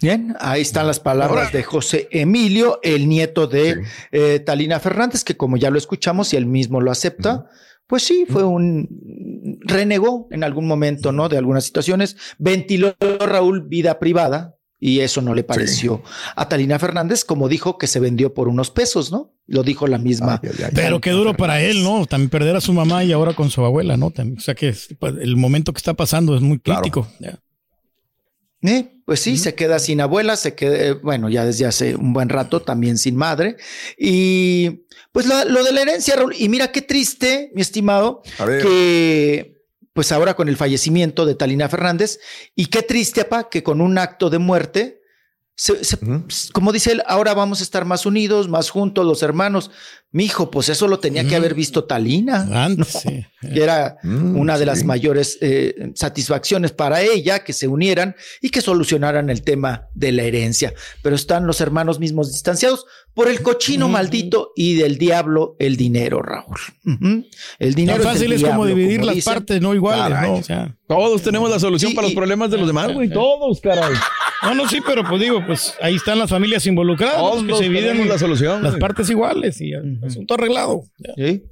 Bien, 0.01 0.37
ahí 0.39 0.63
están 0.63 0.87
las 0.87 1.01
palabras 1.01 1.53
de 1.53 1.65
José 1.65 2.09
Emilio, 2.13 2.79
el 2.83 3.09
nieto 3.09 3.49
de 3.49 3.83
eh, 4.13 4.39
Talina 4.39 4.79
Fernández, 4.79 5.25
que 5.25 5.37
como 5.37 5.57
ya 5.57 5.71
lo 5.71 5.79
escuchamos 5.79 6.33
y 6.33 6.37
él 6.37 6.47
mismo 6.47 6.81
lo 6.81 6.93
acepta, 6.93 7.47
pues 7.89 8.05
sí, 8.05 8.25
fue 8.29 8.45
un 8.45 9.59
renegó 9.61 10.29
en 10.31 10.45
algún 10.45 10.69
momento, 10.69 11.11
¿no? 11.11 11.29
De 11.29 11.37
algunas 11.37 11.65
situaciones, 11.65 12.17
ventiló 12.39 12.95
Raúl 13.01 13.67
vida 13.67 13.99
privada 13.99 14.57
y 14.79 15.01
eso 15.01 15.21
no 15.21 15.35
le 15.35 15.43
pareció 15.43 16.03
a 16.37 16.49
Talina 16.49 16.79
Fernández, 16.79 17.25
como 17.25 17.49
dijo 17.49 17.77
que 17.77 17.89
se 17.89 17.99
vendió 17.99 18.35
por 18.35 18.47
unos 18.47 18.71
pesos, 18.71 19.11
¿no? 19.11 19.35
Lo 19.51 19.63
dijo 19.63 19.87
la 19.87 19.97
misma. 19.99 20.41
Pero 20.75 21.01
qué 21.01 21.11
duro 21.11 21.35
para 21.35 21.61
él, 21.63 21.83
¿no? 21.83 22.05
También 22.07 22.29
perder 22.31 22.55
a 22.57 22.61
su 22.61 22.73
mamá 22.75 23.03
y 23.03 23.13
ahora 23.13 23.33
con 23.35 23.49
su 23.51 23.65
abuela, 23.65 23.97
¿no? 23.97 24.11
También, 24.11 24.39
o 24.39 24.41
sea 24.43 24.55
que 24.55 24.69
es- 24.69 24.89
pues, 24.99 25.15
el 25.21 25.37
momento 25.37 25.73
que 25.73 25.79
está 25.79 25.95
pasando 25.95 26.37
es 26.37 26.43
muy 26.43 26.59
crítico. 26.59 27.09
Eh, 27.21 27.35
Pues 29.05 29.21
sí, 29.21 29.39
se 29.39 29.55
queda 29.55 29.79
sin 29.79 30.03
abuela, 30.03 30.37
se 30.37 30.55
queda, 30.55 30.77
eh, 30.77 30.93
bueno, 30.93 31.31
ya 31.31 31.47
desde 31.47 31.65
hace 31.65 31.97
un 31.97 32.13
buen 32.13 32.29
rato 32.29 32.61
también 32.61 32.99
sin 32.99 33.17
madre. 33.17 33.57
Y 33.97 34.83
pues 35.13 35.25
lo, 35.27 35.45
lo 35.47 35.65
de 35.65 35.73
la 35.73 35.81
herencia, 35.81 36.15
Raúl, 36.17 36.35
y 36.39 36.49
mira 36.51 36.71
qué 36.73 36.83
triste, 36.83 37.51
mi 37.55 37.63
estimado, 37.63 38.21
que 38.63 39.55
pues 39.95 40.13
ahora 40.13 40.35
con 40.35 40.49
el 40.51 40.57
fallecimiento 40.59 41.25
de 41.25 41.35
Talina 41.37 41.69
Fernández, 41.71 42.21
y 42.55 42.67
qué 42.67 42.83
triste, 42.83 43.23
apa, 43.23 43.49
que 43.49 43.63
con 43.63 43.81
un 43.81 43.97
acto 43.97 44.29
de 44.29 44.39
muerte, 44.39 44.98
se- 45.59 45.83
se- 45.83 45.99
como 46.53 46.71
dice 46.73 46.92
él, 46.92 47.03
ahora 47.07 47.35
vamos 47.35 47.59
a 47.59 47.64
estar 47.64 47.85
más 47.85 48.07
unidos, 48.07 48.49
más 48.49 48.71
juntos, 48.71 49.05
los 49.05 49.25
hermanos. 49.25 49.73
Mi 50.11 50.25
hijo, 50.25 50.51
pues 50.51 50.71
eso 50.71 50.88
lo 50.88 50.99
tenía 51.01 51.27
que 51.29 51.37
haber 51.37 51.53
visto 51.55 51.85
Talina. 51.85 52.64
Antes, 52.64 52.94
¿no? 52.94 53.01
sí. 53.11 53.27
Que 53.55 53.62
era 53.62 53.99
Mm, 54.03 54.37
una 54.37 54.59
de 54.59 54.66
las 54.66 54.83
mayores 54.85 55.38
eh, 55.42 55.92
satisfacciones 55.94 56.73
para 56.73 57.03
ella, 57.03 57.44
que 57.44 57.53
se 57.53 57.68
unieran 57.68 58.16
y 58.42 58.49
que 58.51 58.61
solucionaran 58.61 59.31
el 59.31 59.42
tema 59.42 59.87
de 59.94 60.11
la 60.11 60.23
herencia. 60.25 60.73
Pero 61.03 61.14
están 61.14 61.47
los 61.47 61.61
hermanos 61.61 62.01
mismos 62.01 62.33
distanciados 62.33 62.85
por 63.14 63.29
el 63.29 63.40
cochino 63.42 63.88
maldito 63.88 64.53
y 64.57 64.75
del 64.75 64.99
diablo 64.99 65.55
el 65.61 65.77
dinero, 65.77 66.21
Raúl. 66.23 66.57
El 67.61 67.75
dinero 67.75 68.03
Tan 68.03 68.14
es 68.14 68.21
del 68.21 68.31
fácil 68.31 68.33
es 68.33 68.51
como 68.51 68.66
dividir 68.66 69.05
las 69.05 69.14
dicen. 69.14 69.35
partes, 69.35 69.61
no 69.61 69.73
iguales, 69.75 70.09
Caray. 70.16 70.31
¿no? 70.31 70.37
O 70.38 70.42
sea. 70.42 70.77
Todos 70.88 71.23
tenemos 71.23 71.49
la 71.51 71.59
solución 71.61 71.94
para 71.94 72.07
los 72.09 72.14
problemas 72.14 72.51
de 72.51 72.59
los 72.59 72.66
demás, 72.66 72.92
güey. 72.92 73.09
Todos, 73.11 73.61
caray. 73.61 73.94
No, 74.40 74.55
no, 74.55 74.68
sí, 74.68 74.79
pero 74.87 75.03
pues 75.03 75.21
digo, 75.21 75.44
pues 75.44 75.75
ahí 75.83 75.97
están 75.97 76.16
las 76.16 76.31
familias 76.31 76.64
involucradas, 76.64 77.16
¿no? 77.18 77.31
Todos 77.31 77.42
que 77.44 77.55
se 77.57 77.64
dividen 77.64 78.09
la 78.09 78.18
solución, 78.21 78.62
las 78.62 78.71
güey. 78.75 78.81
partes 78.81 79.11
iguales 79.11 79.61
y 79.61 79.73
asunto 80.05 80.35
arreglado. 80.35 80.85
Sí. 81.17 81.43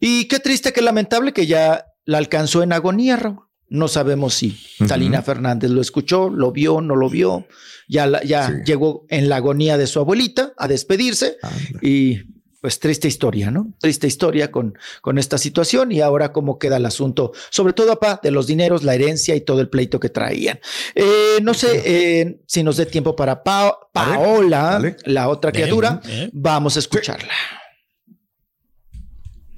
Y 0.00 0.28
qué 0.28 0.38
triste, 0.40 0.72
qué 0.72 0.80
lamentable 0.82 1.32
que 1.32 1.46
ya 1.46 1.84
la 2.04 2.18
alcanzó 2.18 2.62
en 2.62 2.72
agonía, 2.72 3.16
Raúl. 3.16 3.40
No 3.68 3.88
sabemos 3.88 4.34
si 4.34 4.56
Talina 4.86 5.22
Fernández 5.22 5.70
lo 5.72 5.80
escuchó, 5.80 6.30
lo 6.30 6.52
vio, 6.52 6.80
no 6.80 6.94
lo 6.94 7.10
vio. 7.10 7.48
Ya, 7.88 8.06
la- 8.06 8.22
ya 8.22 8.62
llegó 8.64 9.06
en 9.08 9.28
la 9.28 9.36
agonía 9.36 9.76
de 9.76 9.88
su 9.88 9.98
abuelita 9.98 10.52
a 10.56 10.68
despedirse 10.68 11.36
y 11.82 12.20
pues 12.60 12.80
triste 12.80 13.06
historia, 13.08 13.50
¿no? 13.50 13.68
Triste 13.78 14.06
historia 14.06 14.50
con, 14.50 14.76
con 15.02 15.18
esta 15.18 15.38
situación 15.38 15.92
y 15.92 16.00
ahora 16.00 16.32
cómo 16.32 16.58
queda 16.58 16.78
el 16.78 16.86
asunto, 16.86 17.32
sobre 17.50 17.72
todo, 17.74 17.92
apá, 17.92 18.18
de 18.22 18.30
los 18.30 18.46
dineros, 18.46 18.82
la 18.82 18.94
herencia 18.94 19.34
y 19.36 19.40
todo 19.42 19.60
el 19.60 19.68
pleito 19.68 20.00
que 20.00 20.08
traían. 20.08 20.58
Eh, 20.94 21.38
no 21.42 21.54
sé 21.54 21.82
eh, 21.84 22.40
si 22.46 22.62
nos 22.62 22.76
dé 22.76 22.86
tiempo 22.86 23.14
para 23.14 23.42
Pa- 23.44 23.78
Paola, 23.92 24.80
la 25.04 25.28
otra 25.28 25.52
criatura. 25.52 26.00
Vamos 26.32 26.76
a 26.76 26.78
escucharla. 26.80 27.32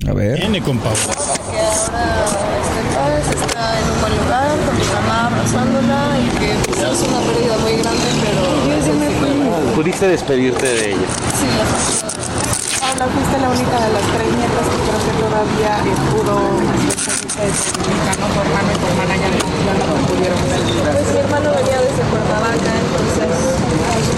A 0.06 0.12
ver. 0.12 0.38
Viene 0.38 0.62
con 0.62 0.78
Pau. 0.78 0.92
que 0.94 1.58
ahora 1.58 1.72
está 1.72 2.80
en 2.80 2.86
paz, 2.94 3.34
está 3.34 3.80
en 3.80 3.90
un 3.90 4.00
buen 4.00 4.16
lugar, 4.18 4.56
con 4.66 4.76
mi 4.78 4.84
mamá 4.84 5.26
abrazándola 5.26 6.18
y 6.20 6.38
que 6.38 6.54
pues, 6.66 6.78
es 6.78 7.00
una 7.08 7.20
pérdida 7.20 7.58
muy 7.58 7.72
grande, 7.82 8.08
pero 8.24 8.58
Pudiste 9.74 10.08
despedirte 10.08 10.66
de 10.66 10.90
ella. 10.90 11.06
sí, 11.38 11.46
la 11.56 11.64
Paula, 12.98 13.14
fuiste 13.14 13.38
la 13.38 13.48
única 13.50 13.78
de 13.78 13.90
las 13.94 14.06
tres 14.10 14.28
nietas 14.34 14.66
que 14.66 14.78
creo 14.82 15.00
que 15.06 15.14
todavía 15.22 15.72
eh, 15.86 15.94
pudo 16.10 16.34
de 16.58 17.46
tu. 17.46 17.78
Tu 17.78 18.40
hermano 18.42 18.68
y 18.74 18.78
tu 18.78 18.86
hermana 18.90 19.14
ya 19.14 19.28
no, 19.30 19.94
pudieron. 20.02 20.38
Pues 20.42 21.06
mi 21.14 21.20
hermano 21.22 21.46
venía 21.54 21.78
desde 21.78 22.02
Cuernavaca, 22.10 22.70
entonces 22.74 23.30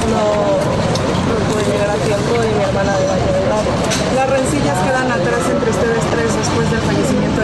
no, 0.09 0.25
no 0.57 1.35
pude 1.53 1.63
llegar 1.69 1.91
a 1.93 1.99
tiempo 2.01 2.33
y 2.41 2.51
mi 2.57 2.65
hermana 2.65 2.97
de 2.97 3.05
Valle 3.05 3.33
de 3.37 3.43
Bravo. 3.53 3.71
Las 4.17 4.29
rencillas 4.31 4.79
quedan 4.81 5.13
atrás 5.13 5.45
entre 5.45 5.71
ustedes 5.71 6.05
tres 6.09 6.31
después 6.41 6.71
del 6.71 6.81
fallecimiento 6.81 7.41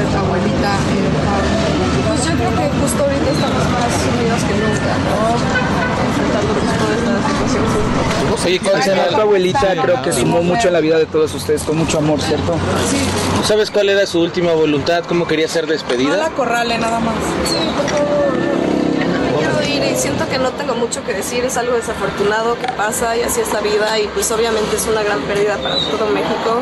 Tener 8.46 9.00
a 9.00 9.08
tu 9.08 9.16
abuelita 9.20 9.74
creo 9.82 10.02
que 10.02 10.12
sumó 10.12 10.42
mucho 10.42 10.68
en 10.68 10.74
la 10.74 10.80
vida 10.80 10.98
de 10.98 11.06
todos 11.06 11.34
ustedes, 11.34 11.62
con 11.62 11.76
mucho 11.76 11.98
amor, 11.98 12.20
¿cierto? 12.20 12.52
¿Tú 12.52 13.44
¿Sabes 13.46 13.70
cuál 13.70 13.88
era 13.88 14.06
su 14.06 14.20
última 14.20 14.52
voluntad? 14.52 15.04
¿Cómo 15.04 15.26
quería 15.26 15.48
ser 15.48 15.66
No 15.66 15.72
despedida? 15.72 16.16
la 16.16 16.28
corrale 16.30 16.78
nada 16.78 17.00
más. 17.00 17.14
Sí, 17.48 17.56
por 17.76 17.88
favor. 17.90 18.36
Quiero 19.38 19.62
ir 19.68 19.92
y 19.92 19.96
siento 19.96 20.28
que 20.28 20.38
no 20.38 20.50
tengo 20.52 20.74
mucho 20.76 21.04
que 21.04 21.12
decir, 21.12 21.44
es 21.44 21.56
algo 21.56 21.74
desafortunado 21.74 22.56
que 22.58 22.68
pasa 22.72 23.16
y 23.16 23.22
así 23.22 23.40
es 23.40 23.52
la 23.52 23.60
vida 23.60 23.98
y 23.98 24.06
pues 24.08 24.30
obviamente 24.30 24.76
es 24.76 24.86
una 24.86 25.02
gran 25.02 25.20
pérdida 25.22 25.56
para 25.58 25.74
todo 25.76 26.06
México 26.06 26.60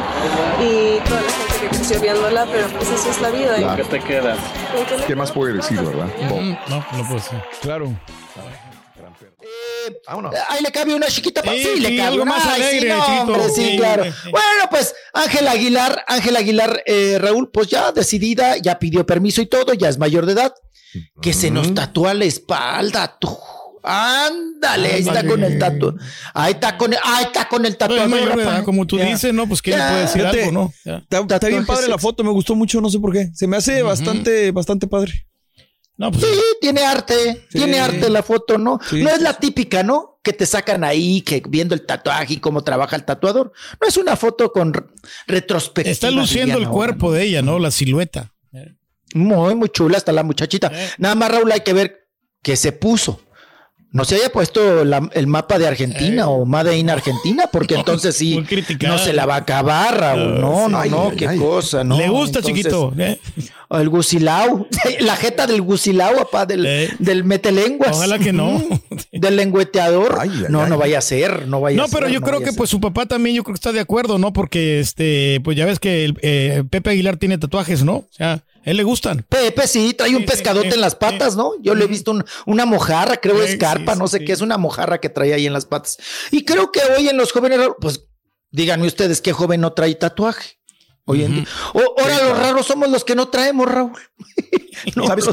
y 0.61 0.99
toda 1.09 1.21
la 1.21 1.31
gente 1.31 1.55
que 1.61 1.69
creció 1.77 2.01
viéndola, 2.01 2.47
pero 2.51 2.67
pues 2.69 2.91
así 2.91 3.09
es 3.11 3.21
la 3.21 3.31
vida. 3.31 3.59
y- 3.59 3.63
Claro. 3.63 3.77
¿Qué 3.77 3.99
te 3.99 4.01
queda? 4.05 4.37
¿Qué 5.07 5.15
más 5.17 5.31
puede 5.33 5.53
decir, 5.53 5.81
verdad? 5.81 6.07
Bob? 6.29 6.41
No, 6.69 6.85
no 6.93 7.09
puede 7.09 7.21
ser. 7.21 7.43
Claro. 7.63 7.93
Ahí 10.49 10.63
le 10.63 10.71
cabe 10.73 10.95
una 10.95 11.07
chiquita 11.09 11.43
pa- 11.43 11.53
Sí, 11.53 11.63
sí, 11.75 11.81
le 11.81 11.97
cabe 11.97 12.17
una- 12.17 12.25
más 12.33 12.45
ay, 12.47 12.63
sí, 12.63 12.69
alegre, 12.69 12.89
no, 12.91 13.07
hombre, 13.23 13.49
sí, 13.55 13.65
Sí, 13.71 13.77
claro. 13.77 14.05
sí, 14.05 14.11
sí. 14.25 14.31
Bueno, 14.31 14.71
pues 14.71 14.95
Ángel 15.13 15.49
Aguilar, 15.49 16.05
Ángel 16.07 16.37
Aguilar, 16.37 16.83
eh, 16.87 17.19
Raúl, 17.21 17.51
pues 17.51 17.69
ya 17.69 17.93
decidida, 17.93 18.57
ya 18.59 18.79
pidió 18.79 19.05
permiso 19.07 19.43
y 19.43 19.47
todo, 19.47 19.75
ya 19.75 19.89
es 19.89 19.99
mayor 19.99 20.27
de 20.27 20.33
edad, 20.33 20.55
que 21.21 21.33
se 21.33 21.51
nos 21.51 21.75
tatúa 21.75 22.15
la 22.15 22.25
espalda, 22.25 23.17
tú. 23.21 23.37
Ándale, 23.87 24.95
ahí 24.95 25.01
está 25.03 25.27
con 25.27 25.45
el 25.45 25.59
tatu. 25.59 25.95
Ahí 26.33 26.53
está 26.53 26.77
con 26.79 26.93
el, 26.95 26.99
ahí 27.05 27.25
está 27.25 27.47
con 27.49 27.67
el 27.67 27.77
tatuador. 27.77 28.65
como 28.65 28.87
tú 28.87 28.97
Ya. 28.99 29.05
dices, 29.05 29.35
¿no? 29.35 29.47
Pues 29.47 29.61
que 29.61 29.73
le 29.73 29.77
puede 29.77 30.01
decir 30.01 30.21
Fíjate, 30.23 30.45
algo, 30.45 30.53
¿no? 30.53 30.73
Ya. 30.85 30.97
Está, 30.99 31.19
está 31.35 31.49
bien 31.49 31.67
padre 31.67 31.89
la 31.89 31.99
foto, 31.99 32.25
me 32.25 32.31
gustó 32.31 32.55
mucho, 32.55 32.81
no 32.81 32.89
sé 32.89 32.99
por 32.99 33.13
qué. 33.13 33.29
Se 33.35 33.47
me 33.47 33.57
hace 33.59 33.83
bastante, 33.83 34.51
bastante 34.53 34.87
padre. 34.87 35.27
No, 35.97 36.11
pues, 36.11 36.25
Sí, 36.25 36.41
tiene 36.61 36.83
arte, 36.83 37.47
Sí. 37.51 37.59
tiene 37.59 37.79
arte 37.79 38.11
la 38.11 38.23
foto, 38.23 38.59
¿no? 38.59 38.81
Sí. 38.91 39.03
No 39.03 39.11
es 39.11 39.21
la 39.21 39.35
típica, 39.35 39.83
¿no? 39.83 40.19
Que 40.23 40.33
te 40.33 40.45
sacan 40.47 40.83
ahí, 40.85 41.21
que 41.21 41.43
viendo 41.49 41.75
el 41.75 41.87
tatuaje 41.87 42.35
y 42.35 42.37
cómo 42.39 42.65
trabaja 42.65 42.97
el 42.97 43.05
tatuador. 43.05 43.53
No 43.81 43.87
es 43.87 43.97
una 43.97 44.17
foto 44.17 44.51
con 44.53 44.73
re- 44.75 44.85
retrospectiva. 45.27 45.93
está 45.93 46.11
luciendo 46.11 46.59
el 46.59 46.69
cuerpo 46.69 47.13
de 47.13 47.25
ella, 47.25 47.43
¿no? 47.43 47.59
La 47.59 47.71
silueta. 47.71 48.33
Muy, 49.15 49.55
muy 49.55 49.69
chula 49.69 49.97
está 49.97 50.11
la 50.11 50.25
muchachita. 50.25 50.73
Eh. 50.75 50.89
Nada 50.99 51.15
más, 51.15 51.31
Raúl, 51.31 51.53
hay 51.53 51.61
que 51.61 51.73
ver 51.73 52.09
qué 52.43 52.57
se 52.57 52.73
puso. 52.73 53.21
No 53.95 54.05
se 54.05 54.17
haya 54.17 54.29
puesto 54.29 54.85
la- 54.85 55.09
el 55.13 55.29
mapa 55.29 55.57
de 55.57 55.69
Argentina 55.69 56.29
o 56.29 56.45
Made 56.45 56.77
in 56.77 56.91
Argentina, 56.91 57.45
porque 57.53 57.75
entonces 57.77 58.17
sí, 58.17 58.45
Eh. 58.51 58.77
no 58.89 58.99
se 58.99 59.13
la 59.13 59.25
va 59.25 59.37
a 59.37 59.39
acabar, 59.39 59.97
Raúl. 60.01 60.41
No, 60.41 60.69
no, 60.69 60.85
no, 60.85 61.11
ay, 61.13 61.17
qué 61.17 61.29
ay. 61.29 61.39
cosa, 61.39 61.85
¿no? 61.85 61.97
Le 61.97 62.09
gusta, 62.09 62.41
Entonces, 62.41 62.65
chiquito. 62.65 62.93
¿eh? 62.99 63.21
El 63.71 63.89
gusilao, 63.89 64.67
la 65.01 65.17
jeta 65.17 65.47
del 65.47 65.63
gusilao, 65.63 66.17
papá, 66.17 66.45
del, 66.45 66.67
Eh. 66.67 66.91
del 66.99 67.23
metelenguas. 67.25 67.97
Ojalá 67.97 68.19
que 68.19 68.33
no. 68.33 68.61
Del 69.25 69.37
lengüeteador. 69.37 70.19
Ay, 70.21 70.31
ay, 70.33 70.45
no, 70.49 70.63
ay. 70.63 70.71
no 70.71 70.79
vaya 70.79 70.99
a 70.99 71.01
ser, 71.01 71.47
no 71.49 71.61
vaya 71.61 71.77
No, 71.77 71.85
a 71.85 71.89
ser. 71.89 71.99
pero 72.01 72.09
yo 72.13 72.21
creo 72.21 72.41
que 72.41 72.53
pues 72.53 72.71
su 72.71 72.81
papá 72.81 73.07
también, 73.07 73.35
yo 73.37 73.43
creo 73.43 73.55
que 73.55 73.59
está 73.59 73.73
de 73.73 73.81
acuerdo, 73.81 74.19
¿no? 74.19 74.33
Porque 74.33 74.81
este, 74.81 75.41
pues 75.43 75.57
ya 75.57 75.67
ves 75.67 75.79
que 75.81 76.05
el, 76.05 76.19
eh, 76.23 76.65
Pepe 76.71 76.91
Aguilar 76.91 77.17
tiene 77.17 77.39
tatuajes, 77.39 77.83
¿no? 77.85 77.95
O 77.97 78.09
sea, 78.11 78.33
a 78.35 78.43
él 78.71 78.77
le 78.77 78.83
gustan. 78.83 79.25
Pepe 79.29 79.67
sí, 79.67 79.95
trae 79.95 80.15
un 80.15 80.23
Sí, 80.23 80.27
pescadote 80.29 80.69
sí, 80.71 80.75
en 80.75 80.81
las 80.81 80.93
sí. 80.93 80.99
patas, 81.01 81.37
¿no? 81.37 81.53
Yo 81.63 81.75
le 81.75 81.85
he 81.85 81.89
visto 81.89 82.11
un- 82.13 82.25
una 82.47 82.65
mojarra, 82.67 83.17
creo 83.19 83.37
Sí, 83.45 83.53
es 83.53 83.57
carpa, 83.57 83.93
sí, 83.95 83.99
no 83.99 84.07
sí, 84.07 84.13
sé 84.13 84.19
sí. 84.19 84.25
qué, 84.25 84.33
es 84.33 84.41
una 84.41 84.57
mojarra 84.59 84.99
que 85.01 85.09
trae 85.09 85.35
ahí 85.35 85.47
en 85.47 85.53
las 85.53 85.67
patas. 85.67 85.99
Y 86.31 86.45
creo 86.45 86.71
que 86.73 86.81
hoy 86.97 87.09
en 87.09 87.17
los 87.17 87.33
jóvenes, 87.33 87.61
pues 87.81 88.07
díganme 88.51 88.87
ustedes 88.87 89.21
qué 89.21 89.33
joven 89.33 89.61
no 89.61 89.73
trae 89.73 89.95
tatuaje. 89.95 90.59
Hoy 91.07 91.23
en 91.25 91.35
día. 91.35 91.45
O- 91.75 92.01
ahora 92.01 92.23
los 92.29 92.39
raros 92.39 92.67
somos 92.67 92.89
los 92.89 93.05
que 93.05 93.15
no 93.15 93.29
traemos, 93.29 93.67
Raúl. 93.71 93.93
No, 94.97 95.07
¿Sabes 95.07 95.27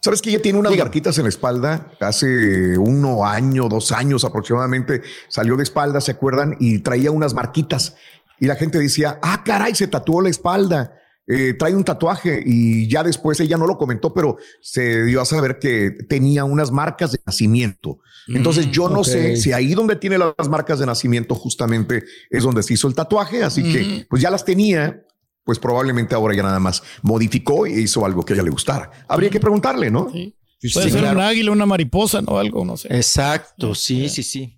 ¿Sabes 0.00 0.22
que 0.22 0.30
ella 0.30 0.42
tiene 0.42 0.58
unas 0.58 0.76
marquitas 0.76 1.16
en 1.18 1.24
la 1.24 1.28
espalda? 1.28 1.92
Hace 2.00 2.76
uno 2.78 3.24
año, 3.24 3.68
dos 3.68 3.92
años 3.92 4.24
aproximadamente, 4.24 5.02
salió 5.28 5.56
de 5.56 5.62
espalda, 5.62 6.00
¿se 6.00 6.12
acuerdan? 6.12 6.56
Y 6.58 6.80
traía 6.80 7.10
unas 7.10 7.34
marquitas. 7.34 7.96
Y 8.38 8.46
la 8.46 8.56
gente 8.56 8.78
decía, 8.78 9.18
ah, 9.22 9.42
caray, 9.44 9.74
se 9.74 9.86
tatuó 9.86 10.20
la 10.20 10.28
espalda. 10.28 10.92
Eh, 11.28 11.54
trae 11.54 11.74
un 11.74 11.82
tatuaje 11.82 12.40
y 12.44 12.88
ya 12.88 13.02
después 13.02 13.40
ella 13.40 13.56
no 13.56 13.66
lo 13.66 13.76
comentó, 13.76 14.14
pero 14.14 14.36
se 14.60 15.04
dio 15.04 15.20
a 15.20 15.24
saber 15.24 15.58
que 15.58 15.90
tenía 16.08 16.44
unas 16.44 16.70
marcas 16.70 17.12
de 17.12 17.20
nacimiento. 17.26 17.98
Entonces 18.28 18.70
yo 18.70 18.88
no 18.88 19.02
sé 19.02 19.36
si 19.36 19.52
ahí 19.52 19.74
donde 19.74 19.96
tiene 19.96 20.18
las 20.18 20.48
marcas 20.48 20.78
de 20.78 20.86
nacimiento 20.86 21.34
justamente 21.34 22.04
es 22.30 22.42
donde 22.42 22.62
se 22.62 22.74
hizo 22.74 22.86
el 22.86 22.94
tatuaje, 22.94 23.42
así 23.42 23.62
que 23.62 24.06
pues 24.08 24.22
ya 24.22 24.30
las 24.30 24.44
tenía, 24.44 25.04
pues 25.46 25.60
probablemente 25.60 26.14
ahora 26.14 26.34
ya 26.34 26.42
nada 26.42 26.58
más 26.58 26.82
modificó 27.02 27.66
e 27.66 27.80
hizo 27.80 28.04
algo 28.04 28.24
que 28.24 28.32
a 28.32 28.36
ella 28.36 28.42
le 28.42 28.50
gustara. 28.50 28.90
Habría 29.08 29.30
que 29.30 29.38
preguntarle, 29.38 29.92
¿no? 29.92 30.10
Sí. 30.10 30.34
Puede 30.74 30.90
ser 30.90 31.04
un 31.04 31.20
águila, 31.20 31.52
una 31.52 31.66
mariposa, 31.66 32.20
¿no? 32.20 32.36
Algo, 32.36 32.64
no 32.64 32.76
sé. 32.76 32.88
Exacto, 32.90 33.72
sí, 33.72 34.08
sí, 34.08 34.24
sí. 34.24 34.56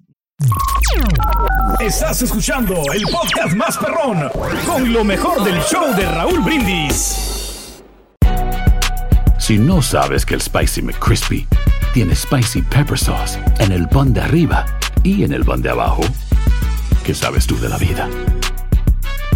Estás 1.78 2.22
escuchando 2.22 2.74
el 2.94 3.02
podcast 3.02 3.54
más 3.54 3.76
perrón 3.76 4.30
con 4.64 4.90
lo 4.90 5.04
mejor 5.04 5.44
del 5.44 5.60
show 5.62 5.94
de 5.94 6.06
Raúl 6.06 6.40
Brindis. 6.40 7.82
Si 9.38 9.58
no 9.58 9.82
sabes 9.82 10.24
que 10.24 10.34
el 10.34 10.40
Spicy 10.40 10.80
McCrispy 10.80 11.46
tiene 11.92 12.14
Spicy 12.14 12.62
Pepper 12.62 12.98
Sauce 12.98 13.38
en 13.58 13.72
el 13.72 13.88
pan 13.88 14.14
de 14.14 14.22
arriba 14.22 14.64
y 15.02 15.24
en 15.24 15.34
el 15.34 15.44
pan 15.44 15.60
de 15.60 15.68
abajo, 15.68 16.02
¿qué 17.04 17.14
sabes 17.14 17.46
tú 17.46 17.58
de 17.58 17.68
la 17.68 17.76
vida? 17.76 18.08